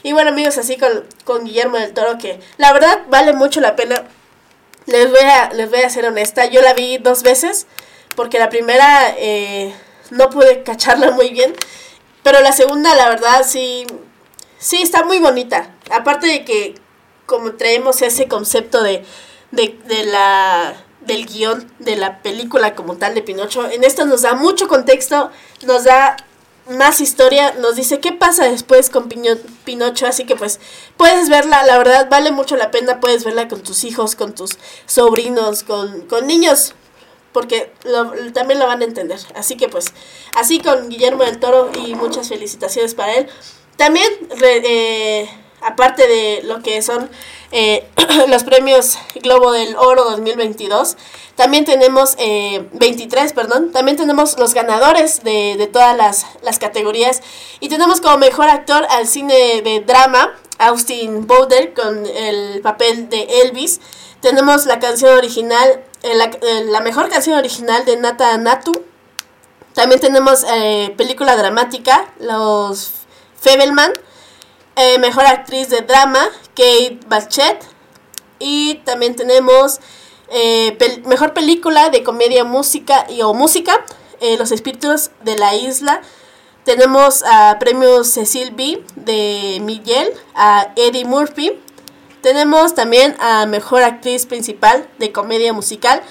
Y 0.01 0.13
bueno 0.13 0.31
amigos, 0.31 0.57
así 0.57 0.77
con, 0.77 1.05
con 1.25 1.45
Guillermo 1.45 1.77
del 1.77 1.93
Toro 1.93 2.17
que 2.17 2.39
la 2.57 2.73
verdad 2.73 3.01
vale 3.09 3.33
mucho 3.33 3.61
la 3.61 3.75
pena. 3.75 4.03
Les 4.88 5.11
voy 5.11 5.19
a, 5.19 5.53
les 5.53 5.69
voy 5.69 5.81
a 5.81 5.89
ser 5.91 6.07
honesta, 6.07 6.47
yo 6.47 6.63
la 6.63 6.73
vi 6.73 6.97
dos 6.97 7.21
veces 7.21 7.67
porque 8.15 8.39
la 8.39 8.49
primera 8.49 9.13
eh, 9.19 9.75
no 10.09 10.31
pude 10.31 10.63
cacharla 10.63 11.11
muy 11.11 11.29
bien, 11.29 11.53
pero 12.23 12.41
la 12.41 12.51
segunda 12.51 12.95
la 12.95 13.09
verdad 13.09 13.45
sí, 13.47 13.86
sí 14.57 14.81
está 14.81 15.03
muy 15.03 15.19
bonita. 15.19 15.69
Aparte 15.91 16.25
de 16.25 16.45
que 16.45 16.83
como 17.26 17.53
traemos 17.53 18.01
ese 18.01 18.28
concepto 18.28 18.84
de, 18.84 19.03
de, 19.51 19.78
de 19.88 20.05
la 20.05 20.76
del 21.05 21.26
guion 21.26 21.71
de 21.80 21.95
la 21.95 22.21
película 22.21 22.76
como 22.76 22.97
tal 22.97 23.13
de 23.13 23.21
Pinocho. 23.21 23.69
En 23.69 23.84
esto 23.84 24.05
nos 24.05 24.23
da 24.23 24.34
mucho 24.34 24.67
contexto, 24.67 25.32
nos 25.61 25.84
da 25.84 26.17
más 26.67 26.99
historia, 26.99 27.53
nos 27.59 27.76
dice 27.76 27.99
qué 27.99 28.11
pasa 28.11 28.45
después 28.45 28.89
con 28.89 29.07
Pinocho, 29.07 30.07
así 30.07 30.26
que 30.26 30.36
pues 30.36 30.59
puedes 30.97 31.30
verla, 31.30 31.63
la 31.63 31.78
verdad 31.78 32.09
vale 32.09 32.32
mucho 32.32 32.55
la 32.55 32.71
pena, 32.71 32.99
puedes 32.99 33.23
verla 33.23 33.47
con 33.47 33.61
tus 33.61 33.84
hijos, 33.84 34.15
con 34.15 34.34
tus 34.34 34.57
sobrinos, 34.88 35.63
con, 35.63 36.01
con 36.07 36.26
niños, 36.26 36.73
porque 37.34 37.71
también 38.34 38.59
lo 38.59 38.65
van 38.65 38.82
a 38.82 38.86
entender. 38.86 39.19
Así 39.36 39.57
que 39.57 39.69
pues 39.69 39.86
así 40.34 40.59
con 40.59 40.89
Guillermo 40.89 41.23
del 41.23 41.39
Toro 41.39 41.69
y 41.86 41.93
muchas 41.93 42.30
felicitaciones 42.30 42.95
para 42.95 43.13
él. 43.13 43.30
También... 43.78 44.11
Eh, 44.41 45.30
aparte 45.66 46.07
de 46.07 46.41
lo 46.43 46.61
que 46.61 46.82
son 46.82 47.09
eh, 47.51 47.88
los 48.28 48.43
premios 48.43 48.97
Globo 49.22 49.51
del 49.51 49.76
Oro 49.76 50.03
2022, 50.05 50.95
también 51.36 51.66
tenemos, 51.66 52.16
23, 52.18 53.32
eh, 53.32 53.34
perdón, 53.34 53.72
también 53.72 53.97
tenemos 53.97 54.38
los 54.39 54.53
ganadores 54.53 55.24
de, 55.24 55.70
todas 55.72 55.97
las, 56.41 56.59
categorías 56.59 57.22
y 57.59 57.68
tenemos 57.68 57.99
como 57.99 58.18
mejor 58.18 58.47
actor 58.47 58.86
al 58.89 59.07
cine 59.07 59.61
de 59.61 59.82
drama 59.82 60.34
Austin 60.59 61.28
Bowder 61.28 61.74
con 61.74 62.05
el 62.05 62.61
papel 62.61 63.09
de 63.09 63.41
Elvis. 63.41 63.82
Tenemos 64.22 64.66
la 64.66 64.80
canción 64.80 65.18
original, 65.18 65.84
eh, 66.03 66.16
la, 66.16 66.32
la, 66.66 66.80
mejor 66.80 67.09
canción 67.09 67.38
original 67.38 67.84
de 67.84 67.97
Nata 67.97 68.38
Natu. 68.38 68.72
También 69.74 69.99
tenemos 69.99 70.45
película 70.95 71.36
dramática, 71.36 72.13
los 72.20 72.91
Febelman. 73.41 73.91
Eh, 74.78 74.99
mejor 74.99 75.26
actriz 75.26 75.69
de 75.69 75.82
drama, 75.82 76.28
Kate 76.49 76.99
Blanchett. 77.07 77.63
Y 78.39 78.76
también 78.84 79.15
tenemos 79.15 79.80
eh, 80.30 80.78
mejor 81.05 81.34
película 81.34 81.89
de 81.89 82.03
comedia 82.03 82.43
música 82.43 83.05
y 83.09 83.21
o 83.21 83.34
música, 83.34 83.86
eh, 84.19 84.38
Los 84.38 84.51
espíritus 84.51 85.11
de 85.23 85.38
la 85.38 85.55
isla. 85.55 86.01
Tenemos 86.65 87.23
a 87.23 87.57
premios 87.59 88.07
Cecil 88.09 88.51
B 88.51 88.84
de 88.95 89.59
Miguel, 89.61 90.11
a 90.34 90.73
Eddie 90.76 91.05
Murphy. 91.05 91.53
Tenemos 92.21 92.73
también 92.73 93.15
a 93.19 93.45
mejor 93.45 93.84
actriz 93.84 94.26
principal 94.26 94.89
de 94.97 95.11
comedia 95.11 95.53
musical, 95.53 96.01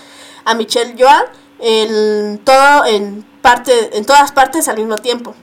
a 0.45 0.55
Michelle 0.55 0.95
Joan, 0.97 1.25
en 1.59 2.39
todo 2.39 2.85
en 2.87 3.27
parte 3.43 3.99
en 3.99 4.05
todas 4.07 4.31
partes 4.33 4.69
al 4.69 4.77
mismo 4.77 4.97
tiempo. 4.97 5.35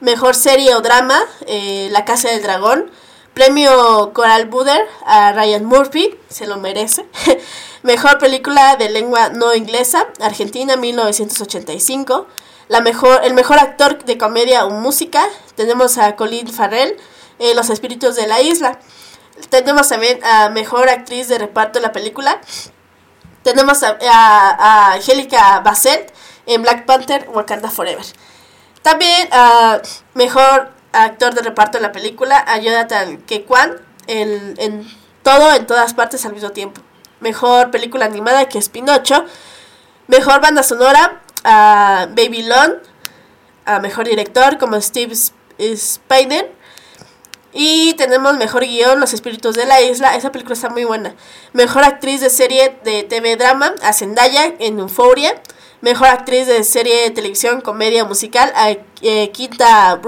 Mejor 0.00 0.34
serie 0.34 0.74
o 0.74 0.80
drama, 0.80 1.20
eh, 1.46 1.88
La 1.90 2.06
Casa 2.06 2.30
del 2.30 2.42
Dragón. 2.42 2.90
Premio 3.34 4.12
Coral 4.12 4.46
Buder 4.46 4.86
a 5.06 5.32
Ryan 5.32 5.64
Murphy, 5.64 6.18
se 6.28 6.46
lo 6.46 6.56
merece. 6.56 7.06
mejor 7.82 8.18
película 8.18 8.76
de 8.76 8.88
lengua 8.90 9.28
no 9.28 9.54
inglesa, 9.54 10.06
Argentina 10.20 10.76
1985. 10.76 12.26
La 12.68 12.80
mejor, 12.80 13.20
el 13.24 13.34
mejor 13.34 13.58
actor 13.58 14.02
de 14.04 14.16
comedia 14.16 14.64
o 14.64 14.70
música, 14.70 15.24
tenemos 15.54 15.98
a 15.98 16.16
Colin 16.16 16.48
Farrell, 16.48 16.96
eh, 17.38 17.54
Los 17.54 17.68
Espíritus 17.68 18.16
de 18.16 18.26
la 18.26 18.40
Isla. 18.40 18.78
Tenemos 19.48 19.88
también 19.88 20.18
a 20.24 20.48
mejor 20.48 20.88
actriz 20.88 21.28
de 21.28 21.38
reparto 21.38 21.78
de 21.78 21.86
la 21.86 21.92
película. 21.92 22.40
Tenemos 23.42 23.82
a, 23.82 23.98
a, 24.00 24.92
Angélica 24.94 25.60
Bassett 25.60 26.12
en 26.46 26.62
Black 26.62 26.84
Panther 26.86 27.28
Wakanda 27.32 27.70
Forever. 27.70 28.04
También 28.82 29.28
uh, 29.32 29.78
mejor 30.14 30.70
actor 30.92 31.34
de 31.34 31.42
reparto 31.42 31.78
en 31.78 31.82
la 31.82 31.92
película 31.92 32.38
a 32.38 32.58
Jonathan 32.58 33.18
Kekwan 33.18 33.76
en, 34.06 34.54
en 34.58 34.90
todo, 35.22 35.54
en 35.54 35.66
todas 35.66 35.94
partes 35.94 36.24
al 36.24 36.32
mismo 36.32 36.50
tiempo. 36.50 36.80
Mejor 37.20 37.70
película 37.70 38.06
animada 38.06 38.48
que 38.48 38.58
es 38.58 38.68
Pinocho. 38.68 39.24
Mejor 40.06 40.40
banda 40.40 40.62
sonora 40.62 41.20
a 41.44 42.06
Baby 42.10 42.42
Lon. 42.42 42.78
A 43.66 43.78
mejor 43.78 44.06
director 44.06 44.58
como 44.58 44.80
Steve 44.80 45.14
Spider. 45.58 46.50
Y 47.52 47.94
tenemos 47.94 48.36
mejor 48.36 48.64
guion, 48.64 49.00
Los 49.00 49.12
Espíritus 49.12 49.56
de 49.56 49.66
la 49.66 49.80
Isla. 49.80 50.16
Esa 50.16 50.32
película 50.32 50.54
está 50.54 50.70
muy 50.70 50.84
buena. 50.84 51.14
Mejor 51.52 51.84
actriz 51.84 52.20
de 52.20 52.30
serie 52.30 52.78
de 52.84 53.02
TV 53.02 53.36
drama 53.36 53.74
a 53.82 53.92
Zendaya 53.92 54.54
en 54.58 54.78
Euphoria. 54.78 55.40
Mejor 55.80 56.08
actriz 56.08 56.46
de 56.46 56.62
serie 56.62 57.04
de 57.04 57.10
televisión, 57.10 57.62
comedia 57.62 58.04
musical, 58.04 58.52
a 58.54 58.70
eh, 59.00 59.30
Quinta. 59.32 59.98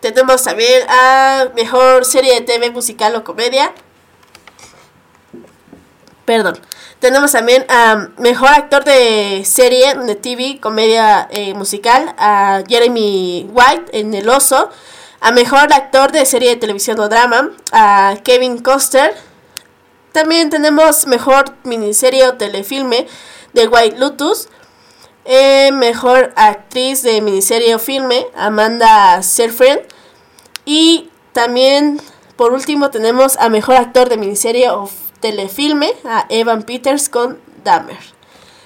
Tenemos 0.00 0.42
también 0.42 0.82
a 0.88 1.48
Mejor 1.54 2.04
serie 2.04 2.34
de 2.34 2.40
TV 2.42 2.70
musical 2.70 3.16
o 3.16 3.24
comedia. 3.24 3.72
Perdón. 6.26 6.58
Tenemos 6.98 7.32
también 7.32 7.64
a 7.70 8.08
Mejor 8.18 8.50
actor 8.50 8.84
de 8.84 9.42
serie 9.46 9.94
de 9.94 10.14
TV, 10.14 10.60
comedia 10.60 11.26
eh, 11.30 11.54
musical, 11.54 12.14
a 12.18 12.62
Jeremy 12.68 13.48
White 13.50 13.98
en 13.98 14.12
El 14.12 14.28
Oso. 14.28 14.68
A 15.20 15.32
Mejor 15.32 15.72
actor 15.72 16.12
de 16.12 16.26
serie 16.26 16.50
de 16.50 16.56
televisión 16.56 17.00
o 17.00 17.08
drama, 17.08 17.50
a 17.72 18.16
Kevin 18.24 18.58
Costner. 18.58 19.14
También 20.12 20.50
tenemos 20.50 21.06
Mejor 21.06 21.54
miniserie 21.64 22.26
o 22.26 22.34
telefilme 22.34 23.06
de 23.52 23.68
White 23.68 23.98
Lotus. 23.98 24.48
Eh, 25.24 25.70
mejor 25.72 26.32
actriz 26.36 27.02
de 27.02 27.20
miniserie 27.20 27.74
o 27.74 27.78
filme, 27.78 28.26
Amanda 28.34 29.22
Seyfried. 29.22 29.80
Y 30.64 31.10
también, 31.32 32.00
por 32.36 32.52
último, 32.52 32.90
tenemos 32.90 33.36
a 33.36 33.48
mejor 33.48 33.76
actor 33.76 34.08
de 34.08 34.16
miniserie 34.16 34.70
o 34.70 34.88
telefilme, 35.20 35.92
a 36.04 36.26
Evan 36.28 36.62
Peters 36.62 37.08
con 37.08 37.38
Dahmer. 37.64 37.98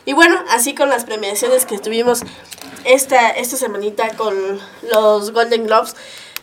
Y 0.06 0.12
bueno, 0.12 0.38
así 0.50 0.74
con 0.74 0.90
las 0.90 1.04
premiaciones 1.04 1.66
que 1.66 1.78
tuvimos 1.78 2.22
esta, 2.84 3.30
esta 3.30 3.56
semanita 3.56 4.16
con 4.16 4.34
los 4.92 5.32
Golden 5.32 5.66
Globes 5.66 5.96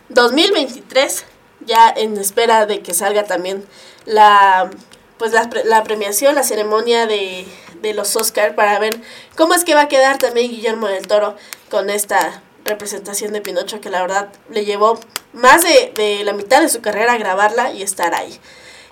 2023, 0.10 1.26
ya 1.66 1.89
en 1.96 2.18
espera 2.18 2.66
de 2.66 2.82
que 2.82 2.94
salga 2.94 3.24
también 3.24 3.66
la 4.06 4.70
pues 5.18 5.34
la, 5.34 5.48
la 5.66 5.84
premiación, 5.84 6.34
la 6.34 6.42
ceremonia 6.42 7.06
de, 7.06 7.46
de 7.82 7.94
los 7.94 8.16
Oscar 8.16 8.56
para 8.56 8.80
ver 8.80 9.00
cómo 9.36 9.54
es 9.54 9.64
que 9.64 9.76
va 9.76 9.82
a 9.82 9.88
quedar 9.88 10.18
también 10.18 10.52
Guillermo 10.52 10.88
del 10.88 11.08
Toro 11.08 11.36
con 11.70 11.90
esta 11.90 12.42
representación 12.66 13.34
de 13.34 13.42
Pinocho 13.42 13.82
que 13.82 13.90
la 13.90 14.02
verdad 14.02 14.30
le 14.50 14.66
llevó 14.66 15.00
más 15.34 15.64
de, 15.64 15.92
de 15.96 16.24
la 16.24 16.34
mitad 16.34 16.62
de 16.62 16.70
su 16.70 16.82
carrera 16.82 17.14
a 17.14 17.18
grabarla 17.18 17.72
y 17.72 17.82
estar 17.82 18.14
ahí. 18.14 18.40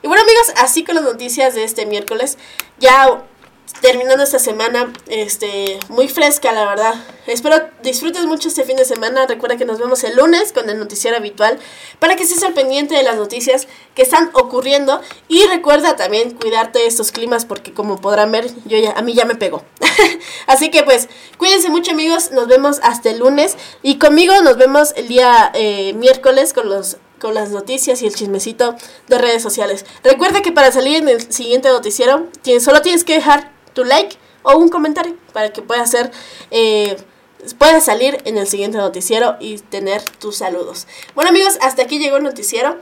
Y 0.01 0.07
bueno 0.07 0.23
amigos, 0.23 0.53
así 0.57 0.83
con 0.83 0.95
las 0.95 1.03
noticias 1.03 1.55
de 1.55 1.63
este 1.63 1.85
miércoles, 1.85 2.37
ya 2.79 3.21
terminando 3.81 4.23
esta 4.23 4.39
semana 4.39 4.91
este, 5.07 5.79
muy 5.89 6.07
fresca, 6.07 6.51
la 6.51 6.65
verdad. 6.65 6.95
Espero 7.27 7.57
disfrutes 7.83 8.25
mucho 8.25 8.47
este 8.47 8.63
fin 8.63 8.75
de 8.75 8.85
semana. 8.85 9.25
Recuerda 9.27 9.57
que 9.57 9.65
nos 9.65 9.79
vemos 9.79 10.03
el 10.03 10.15
lunes 10.15 10.51
con 10.53 10.69
el 10.69 10.79
noticiero 10.79 11.17
habitual 11.17 11.59
para 11.99 12.15
que 12.15 12.23
estés 12.23 12.43
al 12.43 12.53
pendiente 12.53 12.95
de 12.95 13.03
las 13.03 13.15
noticias 13.15 13.67
que 13.95 14.01
están 14.01 14.29
ocurriendo. 14.33 15.01
Y 15.27 15.45
recuerda 15.45 15.95
también 15.95 16.31
cuidarte 16.31 16.79
de 16.79 16.87
estos 16.87 17.11
climas 17.11 17.45
porque 17.45 17.73
como 17.73 18.01
podrán 18.01 18.31
ver, 18.31 18.49
yo 18.65 18.77
ya, 18.77 18.91
a 18.91 19.01
mí 19.01 19.13
ya 19.13 19.25
me 19.25 19.35
pegó. 19.35 19.63
Así 20.47 20.71
que 20.71 20.83
pues 20.83 21.07
cuídense 21.37 21.69
mucho 21.69 21.91
amigos. 21.91 22.31
Nos 22.31 22.47
vemos 22.47 22.79
hasta 22.83 23.09
el 23.09 23.19
lunes. 23.19 23.57
Y 23.83 23.97
conmigo 23.97 24.33
nos 24.41 24.57
vemos 24.57 24.93
el 24.95 25.07
día 25.07 25.51
eh, 25.53 25.93
miércoles 25.93 26.53
con 26.53 26.69
los 26.69 26.97
con 27.19 27.33
las 27.33 27.49
noticias 27.51 28.01
y 28.01 28.07
el 28.07 28.15
chismecito 28.15 28.75
de 29.09 29.17
redes 29.17 29.43
sociales. 29.43 29.85
Recuerda 30.03 30.41
que 30.41 30.53
para 30.53 30.71
salir 30.71 30.95
en 30.95 31.09
el 31.09 31.31
siguiente 31.33 31.67
noticiero, 31.67 32.27
solo 32.61 32.81
tienes 32.81 33.03
que 33.03 33.15
dejar 33.15 33.51
tu 33.79 33.85
like 33.85 34.17
o 34.43 34.57
un 34.57 34.67
comentario 34.67 35.15
para 35.31 35.53
que 35.53 35.61
pueda 35.61 35.85
ser 35.87 36.11
eh, 36.51 36.97
puedas 37.57 37.85
salir 37.85 38.17
en 38.25 38.37
el 38.37 38.45
siguiente 38.45 38.77
noticiero 38.77 39.37
y 39.39 39.57
tener 39.59 40.01
tus 40.19 40.35
saludos. 40.37 40.85
Bueno 41.15 41.29
amigos, 41.29 41.57
hasta 41.61 41.83
aquí 41.83 41.97
llegó 41.97 42.17
el 42.17 42.23
noticiero. 42.23 42.77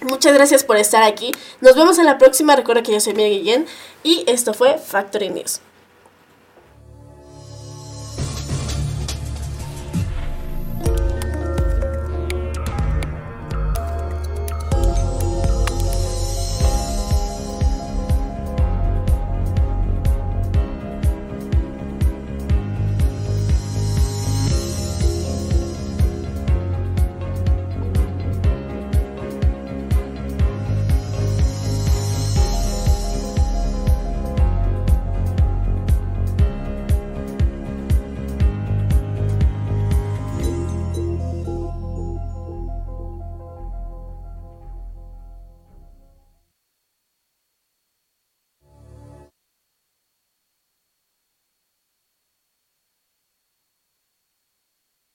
Muchas 0.00 0.32
gracias 0.32 0.64
por 0.64 0.78
estar 0.78 1.02
aquí. 1.02 1.32
Nos 1.60 1.76
vemos 1.76 1.98
en 1.98 2.06
la 2.06 2.16
próxima. 2.16 2.56
Recuerda 2.56 2.82
que 2.82 2.92
yo 2.92 3.00
soy 3.00 3.12
Miguel 3.12 3.40
Guillén 3.40 3.66
y 4.02 4.24
esto 4.26 4.54
fue 4.54 4.78
Factory 4.78 5.28
News. 5.28 5.60